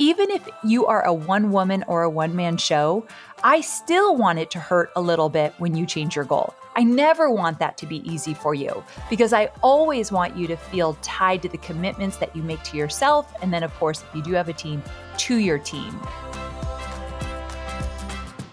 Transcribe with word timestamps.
even 0.00 0.30
if 0.30 0.48
you 0.64 0.86
are 0.86 1.04
a 1.04 1.12
one 1.12 1.52
woman 1.52 1.84
or 1.86 2.02
a 2.02 2.10
one 2.10 2.34
man 2.34 2.56
show, 2.56 3.06
I 3.44 3.60
still 3.60 4.16
want 4.16 4.38
it 4.38 4.50
to 4.52 4.58
hurt 4.58 4.90
a 4.96 5.00
little 5.00 5.28
bit 5.28 5.52
when 5.58 5.76
you 5.76 5.84
change 5.84 6.16
your 6.16 6.24
goal. 6.24 6.54
I 6.74 6.84
never 6.84 7.30
want 7.30 7.58
that 7.58 7.76
to 7.78 7.86
be 7.86 7.98
easy 8.10 8.32
for 8.32 8.54
you 8.54 8.82
because 9.10 9.34
I 9.34 9.50
always 9.62 10.10
want 10.10 10.36
you 10.36 10.46
to 10.46 10.56
feel 10.56 10.96
tied 11.02 11.42
to 11.42 11.48
the 11.48 11.58
commitments 11.58 12.16
that 12.16 12.34
you 12.34 12.42
make 12.42 12.62
to 12.64 12.78
yourself. 12.78 13.32
And 13.42 13.52
then, 13.52 13.62
of 13.62 13.74
course, 13.74 14.02
if 14.02 14.14
you 14.14 14.22
do 14.22 14.32
have 14.32 14.48
a 14.48 14.54
team, 14.54 14.82
to 15.18 15.36
your 15.36 15.58
team. 15.58 16.00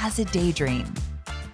as 0.00 0.18
a 0.18 0.24
daydream. 0.26 0.86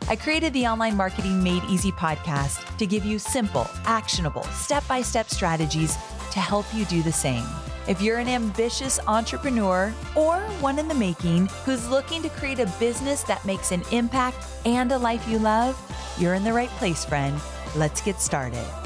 I 0.08 0.16
created 0.16 0.52
the 0.52 0.66
Online 0.66 0.96
Marketing 0.96 1.42
Made 1.42 1.64
Easy 1.64 1.90
podcast 1.90 2.76
to 2.78 2.86
give 2.86 3.04
you 3.04 3.18
simple, 3.18 3.66
actionable, 3.84 4.44
step 4.44 4.86
by 4.86 5.02
step 5.02 5.28
strategies 5.28 5.96
to 6.30 6.38
help 6.38 6.66
you 6.72 6.84
do 6.84 7.02
the 7.02 7.12
same. 7.12 7.44
If 7.88 8.00
you're 8.00 8.18
an 8.18 8.28
ambitious 8.28 9.00
entrepreneur 9.06 9.92
or 10.14 10.38
one 10.60 10.78
in 10.78 10.88
the 10.88 10.94
making 10.94 11.46
who's 11.64 11.88
looking 11.88 12.22
to 12.22 12.28
create 12.28 12.60
a 12.60 12.72
business 12.78 13.22
that 13.24 13.44
makes 13.44 13.72
an 13.72 13.82
impact 13.90 14.46
and 14.64 14.90
a 14.92 14.98
life 14.98 15.26
you 15.28 15.38
love, 15.38 15.76
you're 16.18 16.34
in 16.34 16.44
the 16.44 16.52
right 16.52 16.70
place, 16.70 17.04
friend. 17.04 17.40
Let's 17.74 18.00
get 18.00 18.20
started. 18.20 18.85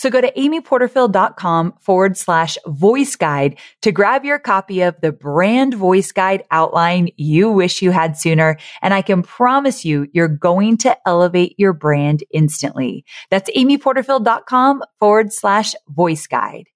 So 0.00 0.08
go 0.08 0.22
to 0.22 0.32
amyporterfield.com 0.32 1.74
forward 1.78 2.16
slash 2.16 2.56
voice 2.66 3.16
guide 3.16 3.58
to 3.82 3.92
grab 3.92 4.24
your 4.24 4.38
copy 4.38 4.80
of 4.80 4.98
the 5.02 5.12
brand 5.12 5.74
voice 5.74 6.10
guide 6.10 6.42
outline 6.50 7.10
you 7.18 7.50
wish 7.50 7.82
you 7.82 7.90
had 7.90 8.16
sooner. 8.16 8.56
And 8.80 8.94
I 8.94 9.02
can 9.02 9.22
promise 9.22 9.84
you, 9.84 10.08
you're 10.14 10.26
going 10.26 10.78
to 10.78 10.96
elevate 11.06 11.54
your 11.58 11.74
brand 11.74 12.24
instantly. 12.32 13.04
That's 13.28 13.50
amyporterfield.com 13.50 14.84
forward 14.98 15.34
slash 15.34 15.74
voice 15.90 16.26
guide. 16.26 16.68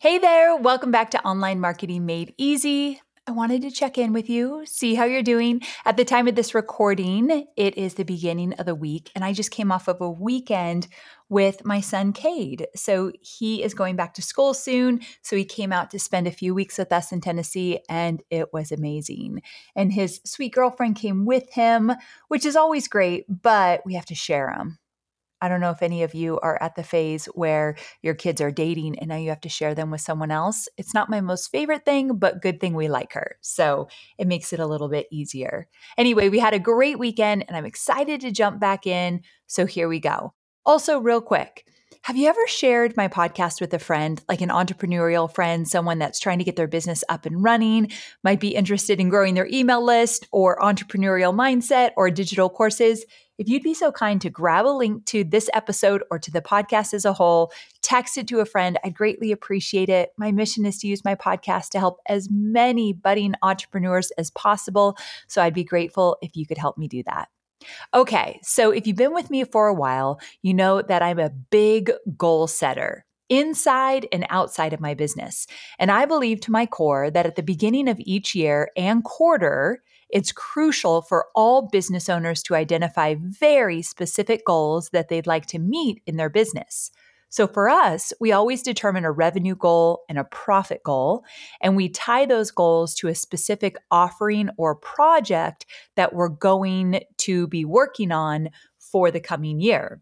Hey 0.00 0.16
there. 0.16 0.56
Welcome 0.56 0.90
back 0.90 1.10
to 1.10 1.22
Online 1.26 1.60
Marketing 1.60 2.06
Made 2.06 2.32
Easy. 2.38 3.02
I 3.28 3.32
wanted 3.32 3.62
to 3.62 3.72
check 3.72 3.98
in 3.98 4.12
with 4.12 4.30
you, 4.30 4.62
see 4.66 4.94
how 4.94 5.04
you're 5.04 5.20
doing. 5.20 5.60
At 5.84 5.96
the 5.96 6.04
time 6.04 6.28
of 6.28 6.36
this 6.36 6.54
recording, 6.54 7.48
it 7.56 7.76
is 7.76 7.94
the 7.94 8.04
beginning 8.04 8.52
of 8.52 8.66
the 8.66 8.74
week, 8.76 9.10
and 9.16 9.24
I 9.24 9.32
just 9.32 9.50
came 9.50 9.72
off 9.72 9.88
of 9.88 10.00
a 10.00 10.08
weekend 10.08 10.86
with 11.28 11.64
my 11.64 11.80
son 11.80 12.12
Cade. 12.12 12.66
So 12.74 13.12
he 13.20 13.62
is 13.62 13.74
going 13.74 13.96
back 13.96 14.14
to 14.14 14.22
school 14.22 14.54
soon. 14.54 15.00
So 15.22 15.36
he 15.36 15.44
came 15.44 15.72
out 15.72 15.90
to 15.90 15.98
spend 15.98 16.26
a 16.26 16.32
few 16.32 16.54
weeks 16.54 16.78
with 16.78 16.92
us 16.92 17.12
in 17.12 17.20
Tennessee, 17.20 17.80
and 17.88 18.22
it 18.30 18.52
was 18.52 18.72
amazing. 18.72 19.42
And 19.74 19.92
his 19.92 20.20
sweet 20.24 20.54
girlfriend 20.54 20.96
came 20.96 21.24
with 21.24 21.52
him, 21.52 21.92
which 22.28 22.44
is 22.44 22.56
always 22.56 22.88
great, 22.88 23.24
but 23.28 23.82
we 23.84 23.94
have 23.94 24.06
to 24.06 24.14
share 24.14 24.52
them. 24.56 24.78
I 25.40 25.48
don't 25.48 25.60
know 25.60 25.70
if 25.70 25.82
any 25.82 26.02
of 26.02 26.14
you 26.14 26.40
are 26.40 26.60
at 26.62 26.76
the 26.76 26.82
phase 26.82 27.26
where 27.26 27.76
your 28.00 28.14
kids 28.14 28.40
are 28.40 28.50
dating 28.50 28.98
and 28.98 29.08
now 29.08 29.16
you 29.16 29.28
have 29.28 29.42
to 29.42 29.50
share 29.50 29.74
them 29.74 29.90
with 29.90 30.00
someone 30.00 30.30
else. 30.30 30.66
It's 30.78 30.94
not 30.94 31.10
my 31.10 31.20
most 31.20 31.50
favorite 31.50 31.84
thing, 31.84 32.16
but 32.16 32.40
good 32.40 32.58
thing 32.58 32.74
we 32.74 32.88
like 32.88 33.12
her. 33.12 33.36
So 33.42 33.88
it 34.16 34.26
makes 34.26 34.54
it 34.54 34.60
a 34.60 34.66
little 34.66 34.88
bit 34.88 35.06
easier. 35.12 35.68
Anyway, 35.98 36.30
we 36.30 36.38
had 36.38 36.54
a 36.54 36.58
great 36.58 36.98
weekend 36.98 37.44
and 37.46 37.56
I'm 37.56 37.66
excited 37.66 38.22
to 38.22 38.30
jump 38.30 38.60
back 38.60 38.86
in. 38.86 39.20
So 39.46 39.66
here 39.66 39.88
we 39.88 40.00
go. 40.00 40.32
Also, 40.66 40.98
real 40.98 41.20
quick, 41.20 41.64
have 42.02 42.16
you 42.16 42.26
ever 42.26 42.44
shared 42.48 42.96
my 42.96 43.06
podcast 43.06 43.60
with 43.60 43.72
a 43.72 43.78
friend, 43.78 44.20
like 44.28 44.40
an 44.40 44.48
entrepreneurial 44.48 45.32
friend, 45.32 45.66
someone 45.68 46.00
that's 46.00 46.18
trying 46.18 46.38
to 46.38 46.44
get 46.44 46.56
their 46.56 46.66
business 46.66 47.04
up 47.08 47.24
and 47.24 47.40
running, 47.40 47.92
might 48.24 48.40
be 48.40 48.48
interested 48.48 48.98
in 48.98 49.08
growing 49.08 49.34
their 49.34 49.46
email 49.46 49.84
list 49.84 50.26
or 50.32 50.58
entrepreneurial 50.58 51.32
mindset 51.32 51.92
or 51.96 52.10
digital 52.10 52.50
courses? 52.50 53.04
If 53.38 53.48
you'd 53.48 53.62
be 53.62 53.74
so 53.74 53.92
kind 53.92 54.20
to 54.22 54.28
grab 54.28 54.66
a 54.66 54.70
link 54.70 55.04
to 55.06 55.22
this 55.22 55.48
episode 55.54 56.02
or 56.10 56.18
to 56.18 56.32
the 56.32 56.42
podcast 56.42 56.94
as 56.94 57.04
a 57.04 57.12
whole, 57.12 57.52
text 57.80 58.18
it 58.18 58.26
to 58.26 58.40
a 58.40 58.44
friend, 58.44 58.76
I'd 58.82 58.94
greatly 58.94 59.30
appreciate 59.30 59.88
it. 59.88 60.10
My 60.18 60.32
mission 60.32 60.66
is 60.66 60.78
to 60.78 60.88
use 60.88 61.04
my 61.04 61.14
podcast 61.14 61.68
to 61.70 61.78
help 61.78 62.00
as 62.08 62.28
many 62.28 62.92
budding 62.92 63.34
entrepreneurs 63.40 64.10
as 64.18 64.32
possible. 64.32 64.98
So 65.28 65.42
I'd 65.42 65.54
be 65.54 65.62
grateful 65.62 66.16
if 66.22 66.34
you 66.34 66.44
could 66.44 66.58
help 66.58 66.76
me 66.76 66.88
do 66.88 67.04
that. 67.04 67.28
Okay, 67.94 68.38
so 68.42 68.70
if 68.70 68.86
you've 68.86 68.96
been 68.96 69.14
with 69.14 69.30
me 69.30 69.44
for 69.44 69.66
a 69.66 69.74
while, 69.74 70.20
you 70.42 70.54
know 70.54 70.82
that 70.82 71.02
I'm 71.02 71.18
a 71.18 71.30
big 71.30 71.90
goal 72.16 72.46
setter 72.46 73.04
inside 73.28 74.06
and 74.12 74.24
outside 74.30 74.72
of 74.72 74.80
my 74.80 74.94
business. 74.94 75.46
And 75.78 75.90
I 75.90 76.04
believe 76.04 76.40
to 76.42 76.52
my 76.52 76.64
core 76.66 77.10
that 77.10 77.26
at 77.26 77.34
the 77.34 77.42
beginning 77.42 77.88
of 77.88 77.98
each 78.00 78.34
year 78.34 78.70
and 78.76 79.02
quarter, 79.02 79.82
it's 80.08 80.30
crucial 80.30 81.02
for 81.02 81.26
all 81.34 81.68
business 81.72 82.08
owners 82.08 82.42
to 82.44 82.54
identify 82.54 83.16
very 83.18 83.82
specific 83.82 84.44
goals 84.46 84.90
that 84.90 85.08
they'd 85.08 85.26
like 85.26 85.46
to 85.46 85.58
meet 85.58 86.02
in 86.06 86.16
their 86.16 86.30
business. 86.30 86.92
So 87.36 87.46
for 87.46 87.68
us, 87.68 88.14
we 88.18 88.32
always 88.32 88.62
determine 88.62 89.04
a 89.04 89.12
revenue 89.12 89.56
goal 89.56 90.04
and 90.08 90.16
a 90.18 90.24
profit 90.24 90.82
goal, 90.82 91.22
and 91.60 91.76
we 91.76 91.90
tie 91.90 92.24
those 92.24 92.50
goals 92.50 92.94
to 92.94 93.08
a 93.08 93.14
specific 93.14 93.76
offering 93.90 94.48
or 94.56 94.74
project 94.74 95.66
that 95.96 96.14
we're 96.14 96.30
going 96.30 97.02
to 97.18 97.46
be 97.48 97.66
working 97.66 98.10
on 98.10 98.48
for 98.78 99.10
the 99.10 99.20
coming 99.20 99.60
year. 99.60 100.00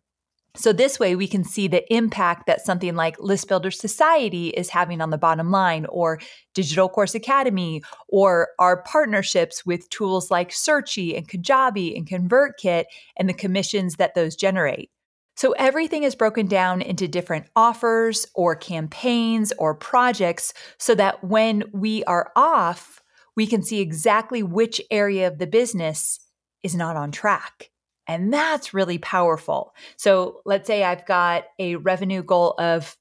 So 0.55 0.73
this 0.73 1.01
way 1.01 1.17
we 1.17 1.27
can 1.27 1.43
see 1.43 1.67
the 1.67 1.93
impact 1.93 2.47
that 2.47 2.65
something 2.65 2.95
like 2.95 3.19
List 3.19 3.49
Builder 3.49 3.73
Society 3.73 4.51
is 4.51 4.71
having 4.71 5.01
on 5.01 5.11
the 5.11 5.19
bottom 5.19 5.51
line 5.51 5.87
or 5.87 6.21
Digital 6.55 6.89
Course 6.89 7.17
Academy 7.17 7.83
or 8.07 8.51
our 8.61 8.81
partnerships 8.85 9.67
with 9.67 9.91
tools 9.91 10.31
like 10.31 10.53
Searchie 10.53 11.17
and 11.17 11.29
Kajabi 11.29 11.97
and 11.97 12.09
ConvertKit 12.09 12.85
and 13.17 13.29
the 13.29 13.35
commissions 13.35 13.97
that 13.97 14.15
those 14.15 14.37
generate. 14.37 14.93
So 15.37 15.53
everything 15.53 16.05
is 16.05 16.15
broken 16.15 16.47
down 16.47 16.81
into 16.81 17.09
different 17.09 17.47
offers 17.57 18.27
or 18.35 18.55
campaigns 18.55 19.53
or 19.59 19.75
projects 19.75 20.55
so 20.79 20.95
that 20.95 21.25
when 21.25 21.65
we 21.73 22.05
are 22.05 22.31
off, 22.37 23.03
we 23.37 23.47
can 23.47 23.63
see 23.63 23.81
exactly 23.81 24.43
which 24.43 24.81
area 24.91 25.27
of 25.27 25.39
the 25.39 25.47
business 25.47 26.21
is 26.63 26.75
not 26.75 26.97
on 26.97 27.11
track. 27.11 27.71
And 28.07 28.33
that's 28.33 28.75
really 28.75 28.99
powerful. 28.99 29.75
So 29.97 30.41
let's 30.45 30.67
say 30.67 30.85
I've 30.85 31.07
got 31.07 31.45
a 31.59 31.77
revenue 31.77 32.23
goal 32.23 32.55
of 32.59 32.97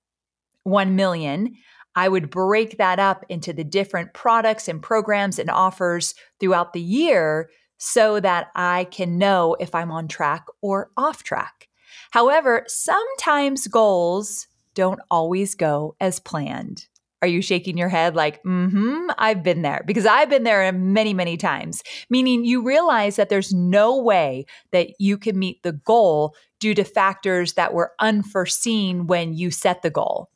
1 0.63 0.95
million. 0.95 1.55
I 1.95 2.09
would 2.09 2.29
break 2.31 2.77
that 2.77 2.99
up 2.99 3.25
into 3.29 3.53
the 3.53 3.63
different 3.63 4.13
products 4.13 4.67
and 4.67 4.81
programs 4.81 5.37
and 5.37 5.49
offers 5.49 6.15
throughout 6.39 6.73
the 6.73 6.81
year 6.81 7.49
so 7.77 8.19
that 8.21 8.47
I 8.55 8.85
can 8.85 9.17
know 9.17 9.55
if 9.59 9.75
I'm 9.75 9.91
on 9.91 10.07
track 10.07 10.45
or 10.61 10.89
off 10.97 11.21
track. 11.21 11.67
However, 12.13 12.63
sometimes 12.67 13.65
goals 13.65 14.47
don't 14.75 14.99
always 15.09 15.55
go 15.55 15.95
as 15.99 16.19
planned. 16.19 16.85
Are 17.23 17.27
you 17.27 17.41
shaking 17.41 17.75
your 17.75 17.89
head 17.89 18.15
like, 18.15 18.43
mm 18.43 18.69
hmm, 18.69 19.09
I've 19.17 19.41
been 19.41 19.63
there? 19.63 19.81
Because 19.87 20.05
I've 20.05 20.29
been 20.29 20.43
there 20.43 20.71
many, 20.71 21.15
many 21.15 21.37
times. 21.37 21.81
Meaning 22.11 22.45
you 22.45 22.61
realize 22.61 23.15
that 23.15 23.29
there's 23.29 23.51
no 23.51 23.99
way 23.99 24.45
that 24.71 24.89
you 24.99 25.17
can 25.17 25.39
meet 25.39 25.63
the 25.63 25.71
goal 25.71 26.35
due 26.59 26.75
to 26.75 26.83
factors 26.83 27.53
that 27.53 27.73
were 27.73 27.93
unforeseen 27.99 29.07
when 29.07 29.33
you 29.33 29.49
set 29.49 29.81
the 29.81 29.89
goal. 29.89 30.29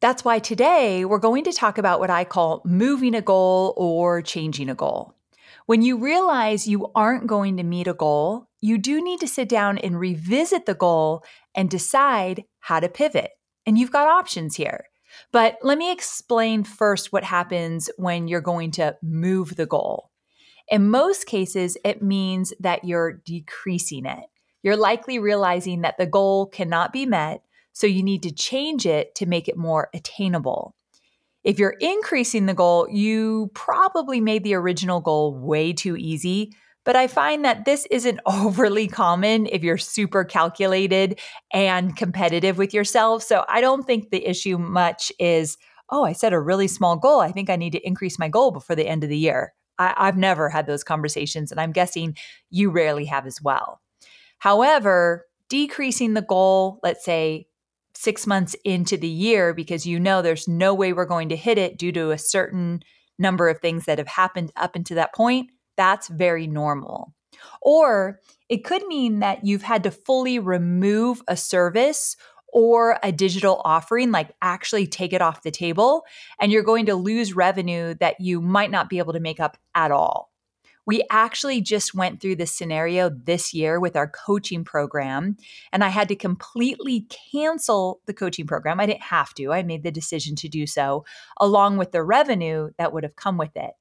That's 0.00 0.26
why 0.26 0.38
today 0.38 1.06
we're 1.06 1.18
going 1.18 1.44
to 1.44 1.52
talk 1.52 1.78
about 1.78 1.98
what 1.98 2.10
I 2.10 2.24
call 2.24 2.60
moving 2.66 3.14
a 3.14 3.22
goal 3.22 3.72
or 3.78 4.20
changing 4.20 4.68
a 4.68 4.74
goal. 4.74 5.14
When 5.66 5.82
you 5.82 5.98
realize 5.98 6.66
you 6.66 6.90
aren't 6.94 7.26
going 7.26 7.56
to 7.56 7.62
meet 7.62 7.86
a 7.86 7.94
goal, 7.94 8.48
you 8.60 8.78
do 8.78 9.02
need 9.02 9.20
to 9.20 9.28
sit 9.28 9.48
down 9.48 9.78
and 9.78 9.98
revisit 9.98 10.66
the 10.66 10.74
goal 10.74 11.24
and 11.54 11.70
decide 11.70 12.44
how 12.60 12.80
to 12.80 12.88
pivot. 12.88 13.30
And 13.66 13.78
you've 13.78 13.92
got 13.92 14.08
options 14.08 14.56
here. 14.56 14.86
But 15.32 15.58
let 15.62 15.78
me 15.78 15.92
explain 15.92 16.64
first 16.64 17.12
what 17.12 17.24
happens 17.24 17.90
when 17.96 18.28
you're 18.28 18.40
going 18.40 18.70
to 18.72 18.96
move 19.02 19.56
the 19.56 19.66
goal. 19.66 20.10
In 20.68 20.90
most 20.90 21.26
cases, 21.26 21.76
it 21.84 22.02
means 22.02 22.52
that 22.60 22.84
you're 22.84 23.20
decreasing 23.24 24.06
it. 24.06 24.24
You're 24.62 24.76
likely 24.76 25.18
realizing 25.18 25.82
that 25.82 25.98
the 25.98 26.06
goal 26.06 26.46
cannot 26.46 26.92
be 26.92 27.04
met, 27.04 27.42
so 27.72 27.86
you 27.86 28.02
need 28.02 28.22
to 28.22 28.32
change 28.32 28.86
it 28.86 29.14
to 29.16 29.26
make 29.26 29.48
it 29.48 29.56
more 29.56 29.90
attainable. 29.92 30.74
If 31.44 31.58
you're 31.58 31.76
increasing 31.80 32.46
the 32.46 32.54
goal, 32.54 32.88
you 32.88 33.50
probably 33.54 34.20
made 34.20 34.44
the 34.44 34.54
original 34.54 35.00
goal 35.00 35.34
way 35.34 35.72
too 35.72 35.96
easy, 35.96 36.54
but 36.84 36.96
I 36.96 37.06
find 37.06 37.44
that 37.44 37.64
this 37.64 37.86
isn't 37.90 38.20
overly 38.26 38.88
common 38.88 39.46
if 39.46 39.62
you're 39.62 39.78
super 39.78 40.24
calculated 40.24 41.20
and 41.52 41.96
competitive 41.96 42.58
with 42.58 42.72
yourself. 42.72 43.22
So 43.22 43.44
I 43.48 43.60
don't 43.60 43.84
think 43.84 44.10
the 44.10 44.26
issue 44.26 44.58
much 44.58 45.12
is, 45.18 45.56
oh, 45.90 46.04
I 46.04 46.12
set 46.12 46.32
a 46.32 46.40
really 46.40 46.68
small 46.68 46.96
goal. 46.96 47.20
I 47.20 47.32
think 47.32 47.50
I 47.50 47.56
need 47.56 47.72
to 47.72 47.86
increase 47.86 48.18
my 48.18 48.28
goal 48.28 48.50
before 48.50 48.76
the 48.76 48.88
end 48.88 49.02
of 49.02 49.10
the 49.10 49.18
year. 49.18 49.52
I, 49.78 50.06
have 50.06 50.16
never 50.16 50.48
had 50.48 50.66
those 50.66 50.84
conversations, 50.84 51.50
and 51.50 51.60
I'm 51.60 51.72
guessing 51.72 52.16
you 52.50 52.70
rarely 52.70 53.06
have 53.06 53.26
as 53.26 53.40
well. 53.42 53.80
However, 54.38 55.26
decreasing 55.48 56.14
the 56.14 56.22
goal, 56.22 56.78
let's 56.84 57.04
say 57.04 57.46
six 58.02 58.26
months 58.26 58.56
into 58.64 58.96
the 58.96 59.08
year, 59.08 59.54
because 59.54 59.86
you 59.86 60.00
know 60.00 60.22
there's 60.22 60.48
no 60.48 60.74
way 60.74 60.92
we're 60.92 61.04
going 61.04 61.28
to 61.28 61.36
hit 61.36 61.58
it 61.58 61.78
due 61.78 61.92
to 61.92 62.10
a 62.10 62.18
certain 62.18 62.82
number 63.18 63.48
of 63.48 63.60
things 63.60 63.84
that 63.84 63.98
have 63.98 64.08
happened 64.08 64.50
up 64.56 64.74
until 64.74 64.96
that 64.96 65.14
point, 65.14 65.50
that's 65.76 66.08
very 66.08 66.46
normal. 66.46 67.14
Or 67.60 68.20
it 68.48 68.64
could 68.64 68.86
mean 68.86 69.20
that 69.20 69.44
you've 69.44 69.62
had 69.62 69.84
to 69.84 69.90
fully 69.90 70.38
remove 70.38 71.22
a 71.28 71.36
service 71.36 72.16
or 72.52 72.98
a 73.02 73.12
digital 73.12 73.62
offering, 73.64 74.10
like 74.10 74.30
actually 74.42 74.86
take 74.86 75.12
it 75.12 75.22
off 75.22 75.42
the 75.42 75.50
table, 75.50 76.02
and 76.40 76.52
you're 76.52 76.62
going 76.62 76.86
to 76.86 76.94
lose 76.94 77.34
revenue 77.34 77.94
that 78.00 78.20
you 78.20 78.40
might 78.40 78.70
not 78.70 78.90
be 78.90 78.98
able 78.98 79.14
to 79.14 79.20
make 79.20 79.40
up 79.40 79.56
at 79.74 79.90
all. 79.90 80.31
We 80.86 81.04
actually 81.10 81.60
just 81.60 81.94
went 81.94 82.20
through 82.20 82.36
this 82.36 82.52
scenario 82.52 83.10
this 83.10 83.54
year 83.54 83.78
with 83.78 83.96
our 83.96 84.08
coaching 84.08 84.64
program, 84.64 85.36
and 85.72 85.84
I 85.84 85.88
had 85.88 86.08
to 86.08 86.16
completely 86.16 87.06
cancel 87.32 88.00
the 88.06 88.14
coaching 88.14 88.46
program. 88.46 88.80
I 88.80 88.86
didn't 88.86 89.02
have 89.02 89.34
to, 89.34 89.52
I 89.52 89.62
made 89.62 89.82
the 89.82 89.90
decision 89.90 90.36
to 90.36 90.48
do 90.48 90.66
so, 90.66 91.04
along 91.38 91.76
with 91.76 91.92
the 91.92 92.02
revenue 92.02 92.70
that 92.78 92.92
would 92.92 93.04
have 93.04 93.16
come 93.16 93.38
with 93.38 93.56
it. 93.56 93.72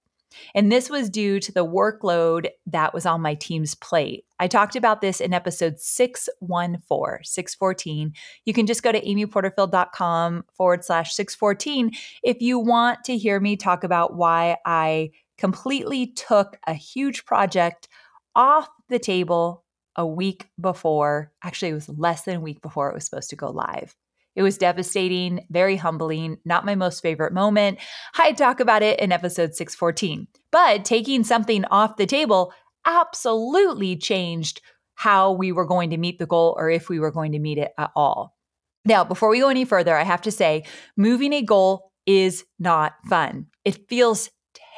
And 0.55 0.71
this 0.71 0.89
was 0.89 1.09
due 1.09 1.39
to 1.39 1.51
the 1.51 1.65
workload 1.65 2.49
that 2.67 2.93
was 2.93 3.05
on 3.05 3.21
my 3.21 3.35
team's 3.35 3.75
plate. 3.75 4.25
I 4.39 4.47
talked 4.47 4.75
about 4.75 5.01
this 5.01 5.19
in 5.19 5.33
episode 5.33 5.79
614, 5.79 7.23
614. 7.23 8.13
You 8.45 8.53
can 8.53 8.65
just 8.65 8.83
go 8.83 8.91
to 8.91 9.01
amyporterfield.com 9.01 10.45
forward 10.53 10.85
slash 10.85 11.13
614 11.13 11.91
if 12.23 12.41
you 12.41 12.59
want 12.59 13.03
to 13.05 13.17
hear 13.17 13.39
me 13.39 13.55
talk 13.55 13.83
about 13.83 14.15
why 14.15 14.57
I 14.65 15.11
completely 15.41 16.05
took 16.05 16.57
a 16.67 16.73
huge 16.73 17.25
project 17.25 17.87
off 18.35 18.69
the 18.89 18.99
table 18.99 19.65
a 19.95 20.05
week 20.05 20.47
before. 20.61 21.31
Actually, 21.43 21.71
it 21.71 21.73
was 21.73 21.89
less 21.89 22.21
than 22.21 22.35
a 22.35 22.41
week 22.41 22.61
before 22.61 22.89
it 22.89 22.93
was 22.93 23.05
supposed 23.05 23.31
to 23.31 23.35
go 23.35 23.49
live. 23.49 23.95
It 24.35 24.43
was 24.43 24.59
devastating, 24.59 25.45
very 25.49 25.75
humbling, 25.75 26.37
not 26.45 26.63
my 26.63 26.75
most 26.75 27.01
favorite 27.01 27.33
moment. 27.33 27.79
I 28.19 28.33
talk 28.33 28.59
about 28.59 28.83
it 28.83 28.99
in 28.99 29.11
episode 29.11 29.55
614. 29.55 30.27
But 30.51 30.85
taking 30.85 31.23
something 31.23 31.65
off 31.65 31.97
the 31.97 32.05
table 32.05 32.53
absolutely 32.85 33.97
changed 33.97 34.61
how 34.93 35.31
we 35.31 35.51
were 35.51 35.65
going 35.65 35.89
to 35.89 35.97
meet 35.97 36.19
the 36.19 36.27
goal 36.27 36.55
or 36.57 36.69
if 36.69 36.87
we 36.87 36.99
were 36.99 37.11
going 37.11 37.31
to 37.31 37.39
meet 37.39 37.57
it 37.57 37.71
at 37.79 37.89
all. 37.95 38.37
Now, 38.85 39.03
before 39.03 39.29
we 39.29 39.39
go 39.39 39.49
any 39.49 39.65
further, 39.65 39.97
I 39.97 40.03
have 40.03 40.21
to 40.21 40.31
say 40.31 40.65
moving 40.95 41.33
a 41.33 41.41
goal 41.41 41.91
is 42.05 42.45
not 42.59 42.93
fun. 43.09 43.47
It 43.65 43.89
feels 43.89 44.29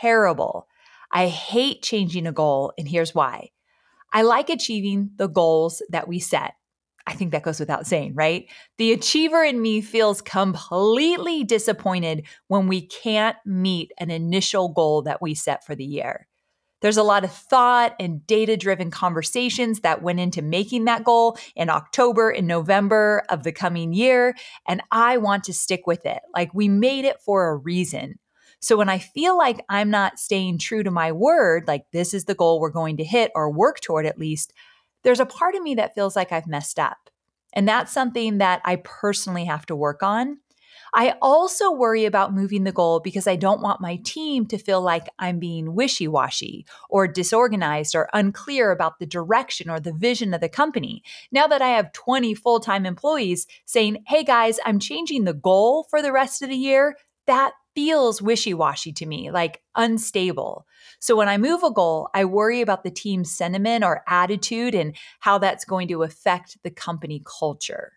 terrible. 0.03 0.67
I 1.11 1.27
hate 1.27 1.81
changing 1.81 2.27
a 2.27 2.33
goal, 2.33 2.73
and 2.77 2.87
here's 2.87 3.15
why. 3.15 3.51
I 4.11 4.23
like 4.23 4.49
achieving 4.49 5.11
the 5.15 5.29
goals 5.29 5.81
that 5.89 6.09
we 6.09 6.19
set. 6.19 6.55
I 7.07 7.13
think 7.13 7.31
that 7.31 7.43
goes 7.43 7.59
without 7.59 7.87
saying, 7.87 8.15
right? 8.15 8.45
The 8.77 8.91
achiever 8.91 9.43
in 9.43 9.61
me 9.61 9.79
feels 9.79 10.21
completely 10.21 11.45
disappointed 11.45 12.25
when 12.47 12.67
we 12.67 12.85
can't 12.85 13.37
meet 13.45 13.91
an 13.97 14.11
initial 14.11 14.69
goal 14.69 15.03
that 15.03 15.21
we 15.21 15.35
set 15.35 15.65
for 15.65 15.73
the 15.73 15.85
year. 15.85 16.27
There's 16.81 16.97
a 16.97 17.03
lot 17.03 17.23
of 17.23 17.31
thought 17.31 17.95
and 17.97 18.27
data 18.27 18.57
driven 18.57 18.91
conversations 18.91 19.79
that 19.81 20.01
went 20.01 20.19
into 20.19 20.41
making 20.41 20.83
that 20.85 21.05
goal 21.05 21.37
in 21.55 21.69
October 21.69 22.29
and 22.29 22.45
November 22.45 23.23
of 23.29 23.43
the 23.43 23.53
coming 23.53 23.93
year. 23.93 24.35
And 24.67 24.81
I 24.91 25.15
want 25.15 25.45
to 25.45 25.53
stick 25.53 25.87
with 25.87 26.05
it. 26.05 26.19
Like 26.35 26.53
we 26.53 26.67
made 26.67 27.05
it 27.05 27.21
for 27.21 27.47
a 27.47 27.55
reason. 27.55 28.19
So 28.63 28.77
when 28.77 28.87
I 28.87 28.97
feel 28.97 29.37
like 29.37 29.65
I'm 29.67 29.89
not 29.89 30.17
staying 30.17 30.57
true 30.57 30.83
to 30.83 30.89
my 30.89 31.11
word, 31.11 31.67
like 31.67 31.83
this 31.91 32.13
is 32.13 32.23
the 32.23 32.33
goal 32.33 32.61
we're 32.61 32.69
going 32.69 32.95
to 32.95 33.03
hit 33.03 33.29
or 33.35 33.51
work 33.51 33.81
toward 33.81 34.05
at 34.05 34.17
least, 34.17 34.53
there's 35.03 35.19
a 35.19 35.25
part 35.25 35.55
of 35.55 35.61
me 35.61 35.75
that 35.75 35.93
feels 35.93 36.15
like 36.15 36.31
I've 36.31 36.47
messed 36.47 36.79
up. 36.79 37.09
And 37.51 37.67
that's 37.67 37.91
something 37.91 38.37
that 38.37 38.61
I 38.63 38.77
personally 38.77 39.43
have 39.43 39.65
to 39.65 39.75
work 39.75 40.01
on. 40.01 40.37
I 40.93 41.15
also 41.21 41.73
worry 41.73 42.05
about 42.05 42.33
moving 42.33 42.63
the 42.63 42.71
goal 42.71 43.01
because 43.01 43.27
I 43.27 43.35
don't 43.35 43.61
want 43.61 43.81
my 43.81 43.97
team 44.05 44.45
to 44.47 44.57
feel 44.57 44.81
like 44.81 45.09
I'm 45.19 45.39
being 45.39 45.75
wishy 45.75 46.07
washy 46.07 46.65
or 46.89 47.05
disorganized 47.05 47.95
or 47.95 48.09
unclear 48.13 48.71
about 48.71 48.97
the 48.97 49.05
direction 49.05 49.69
or 49.69 49.81
the 49.81 49.93
vision 49.93 50.33
of 50.33 50.39
the 50.39 50.47
company. 50.47 51.03
Now 51.33 51.47
that 51.47 51.61
I 51.61 51.69
have 51.69 51.91
20 51.91 52.33
full 52.35 52.61
time 52.61 52.85
employees 52.85 53.45
saying, 53.65 54.05
hey 54.07 54.23
guys, 54.23 54.57
I'm 54.65 54.79
changing 54.79 55.25
the 55.25 55.33
goal 55.33 55.85
for 55.89 56.01
the 56.01 56.13
rest 56.13 56.41
of 56.41 56.47
the 56.47 56.55
year, 56.55 56.95
that 57.27 57.53
feels 57.75 58.21
wishy 58.21 58.53
washy 58.53 58.91
to 58.93 59.05
me, 59.05 59.31
like 59.31 59.61
unstable. 59.75 60.65
So 60.99 61.15
when 61.15 61.29
I 61.29 61.37
move 61.37 61.63
a 61.63 61.71
goal, 61.71 62.09
I 62.13 62.25
worry 62.25 62.61
about 62.61 62.83
the 62.83 62.91
team's 62.91 63.35
sentiment 63.35 63.83
or 63.83 64.03
attitude 64.07 64.75
and 64.75 64.95
how 65.19 65.37
that's 65.37 65.65
going 65.65 65.87
to 65.89 66.03
affect 66.03 66.57
the 66.63 66.71
company 66.71 67.23
culture. 67.39 67.93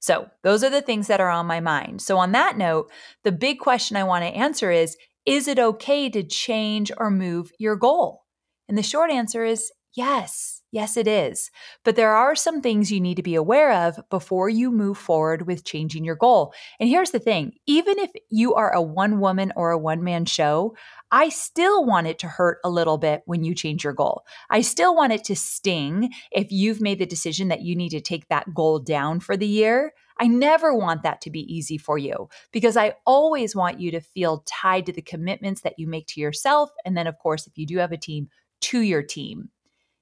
So 0.00 0.28
those 0.42 0.62
are 0.62 0.70
the 0.70 0.82
things 0.82 1.08
that 1.08 1.20
are 1.20 1.30
on 1.30 1.46
my 1.46 1.60
mind. 1.60 2.00
So, 2.00 2.18
on 2.18 2.32
that 2.32 2.56
note, 2.56 2.90
the 3.24 3.32
big 3.32 3.58
question 3.58 3.96
I 3.96 4.04
want 4.04 4.22
to 4.22 4.28
answer 4.28 4.70
is 4.70 4.96
Is 5.24 5.48
it 5.48 5.58
okay 5.58 6.08
to 6.10 6.22
change 6.22 6.92
or 6.96 7.10
move 7.10 7.50
your 7.58 7.74
goal? 7.76 8.24
And 8.68 8.76
the 8.76 8.82
short 8.82 9.10
answer 9.10 9.44
is 9.44 9.72
yes. 9.96 10.56
Yes, 10.72 10.98
it 10.98 11.08
is. 11.08 11.50
But 11.84 11.96
there 11.96 12.12
are 12.12 12.34
some 12.36 12.60
things 12.60 12.92
you 12.92 13.00
need 13.00 13.14
to 13.14 13.22
be 13.22 13.34
aware 13.34 13.72
of 13.72 13.98
before 14.10 14.50
you 14.50 14.70
move 14.70 14.98
forward 14.98 15.46
with 15.46 15.64
changing 15.64 16.04
your 16.04 16.16
goal. 16.16 16.52
And 16.78 16.88
here's 16.88 17.12
the 17.12 17.18
thing 17.18 17.52
even 17.66 17.98
if 17.98 18.10
you 18.28 18.54
are 18.54 18.74
a 18.74 18.82
one 18.82 19.20
woman 19.20 19.54
or 19.56 19.70
a 19.70 19.78
one 19.78 20.04
man 20.04 20.26
show, 20.26 20.76
I 21.10 21.30
still 21.30 21.86
want 21.86 22.08
it 22.08 22.18
to 22.18 22.28
hurt 22.28 22.58
a 22.62 22.68
little 22.68 22.98
bit 22.98 23.22
when 23.24 23.42
you 23.42 23.54
change 23.54 23.84
your 23.84 23.94
goal. 23.94 24.24
I 24.50 24.60
still 24.60 24.94
want 24.94 25.14
it 25.14 25.24
to 25.24 25.36
sting 25.36 26.12
if 26.30 26.52
you've 26.52 26.82
made 26.82 26.98
the 26.98 27.06
decision 27.06 27.48
that 27.48 27.62
you 27.62 27.74
need 27.74 27.90
to 27.90 28.00
take 28.02 28.28
that 28.28 28.52
goal 28.52 28.78
down 28.80 29.20
for 29.20 29.34
the 29.34 29.46
year. 29.46 29.94
I 30.20 30.26
never 30.26 30.74
want 30.74 31.04
that 31.04 31.22
to 31.22 31.30
be 31.30 31.40
easy 31.40 31.78
for 31.78 31.96
you 31.96 32.28
because 32.52 32.76
I 32.76 32.96
always 33.06 33.56
want 33.56 33.80
you 33.80 33.92
to 33.92 34.00
feel 34.00 34.42
tied 34.46 34.84
to 34.86 34.92
the 34.92 35.00
commitments 35.00 35.62
that 35.62 35.78
you 35.78 35.86
make 35.86 36.06
to 36.08 36.20
yourself. 36.20 36.70
And 36.84 36.96
then, 36.96 37.06
of 37.06 37.18
course, 37.18 37.46
if 37.46 37.56
you 37.56 37.66
do 37.66 37.78
have 37.78 37.92
a 37.92 37.96
team, 37.96 38.28
to 38.62 38.80
your 38.80 39.02
team. 39.02 39.50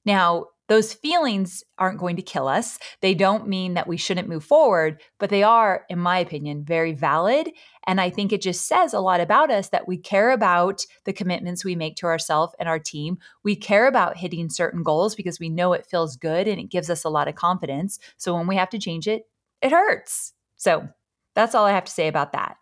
Now, 0.04 0.46
those 0.68 0.94
feelings 0.94 1.62
aren't 1.78 1.98
going 1.98 2.16
to 2.16 2.22
kill 2.22 2.48
us. 2.48 2.78
They 3.02 3.14
don't 3.14 3.46
mean 3.46 3.74
that 3.74 3.86
we 3.86 3.98
shouldn't 3.98 4.28
move 4.28 4.44
forward, 4.44 5.02
but 5.18 5.28
they 5.28 5.42
are, 5.42 5.84
in 5.90 5.98
my 5.98 6.18
opinion, 6.18 6.64
very 6.64 6.92
valid. 6.92 7.50
And 7.86 8.00
I 8.00 8.08
think 8.08 8.32
it 8.32 8.40
just 8.40 8.66
says 8.66 8.94
a 8.94 9.00
lot 9.00 9.20
about 9.20 9.50
us 9.50 9.68
that 9.68 9.86
we 9.86 9.98
care 9.98 10.30
about 10.30 10.86
the 11.04 11.12
commitments 11.12 11.64
we 11.64 11.76
make 11.76 11.96
to 11.96 12.06
ourselves 12.06 12.54
and 12.58 12.66
our 12.66 12.78
team. 12.78 13.18
We 13.42 13.56
care 13.56 13.86
about 13.86 14.16
hitting 14.16 14.48
certain 14.48 14.82
goals 14.82 15.14
because 15.14 15.38
we 15.38 15.50
know 15.50 15.74
it 15.74 15.86
feels 15.86 16.16
good 16.16 16.48
and 16.48 16.58
it 16.58 16.70
gives 16.70 16.88
us 16.88 17.04
a 17.04 17.10
lot 17.10 17.28
of 17.28 17.34
confidence. 17.34 17.98
So 18.16 18.34
when 18.34 18.46
we 18.46 18.56
have 18.56 18.70
to 18.70 18.78
change 18.78 19.06
it, 19.06 19.24
it 19.60 19.70
hurts. 19.70 20.32
So 20.56 20.88
that's 21.34 21.54
all 21.54 21.66
I 21.66 21.72
have 21.72 21.84
to 21.84 21.92
say 21.92 22.08
about 22.08 22.32
that. 22.32 22.56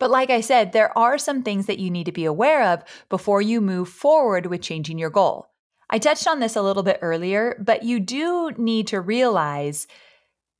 But 0.00 0.10
like 0.10 0.30
I 0.30 0.40
said, 0.40 0.72
there 0.72 0.96
are 0.98 1.16
some 1.16 1.42
things 1.42 1.66
that 1.66 1.78
you 1.78 1.90
need 1.90 2.04
to 2.04 2.12
be 2.12 2.24
aware 2.24 2.64
of 2.64 2.82
before 3.08 3.40
you 3.40 3.60
move 3.60 3.88
forward 3.88 4.46
with 4.46 4.62
changing 4.62 4.98
your 4.98 5.10
goal. 5.10 5.48
I 5.88 5.98
touched 5.98 6.26
on 6.26 6.40
this 6.40 6.56
a 6.56 6.62
little 6.62 6.82
bit 6.82 6.98
earlier, 7.00 7.62
but 7.64 7.82
you 7.84 8.00
do 8.00 8.50
need 8.56 8.88
to 8.88 9.00
realize 9.00 9.86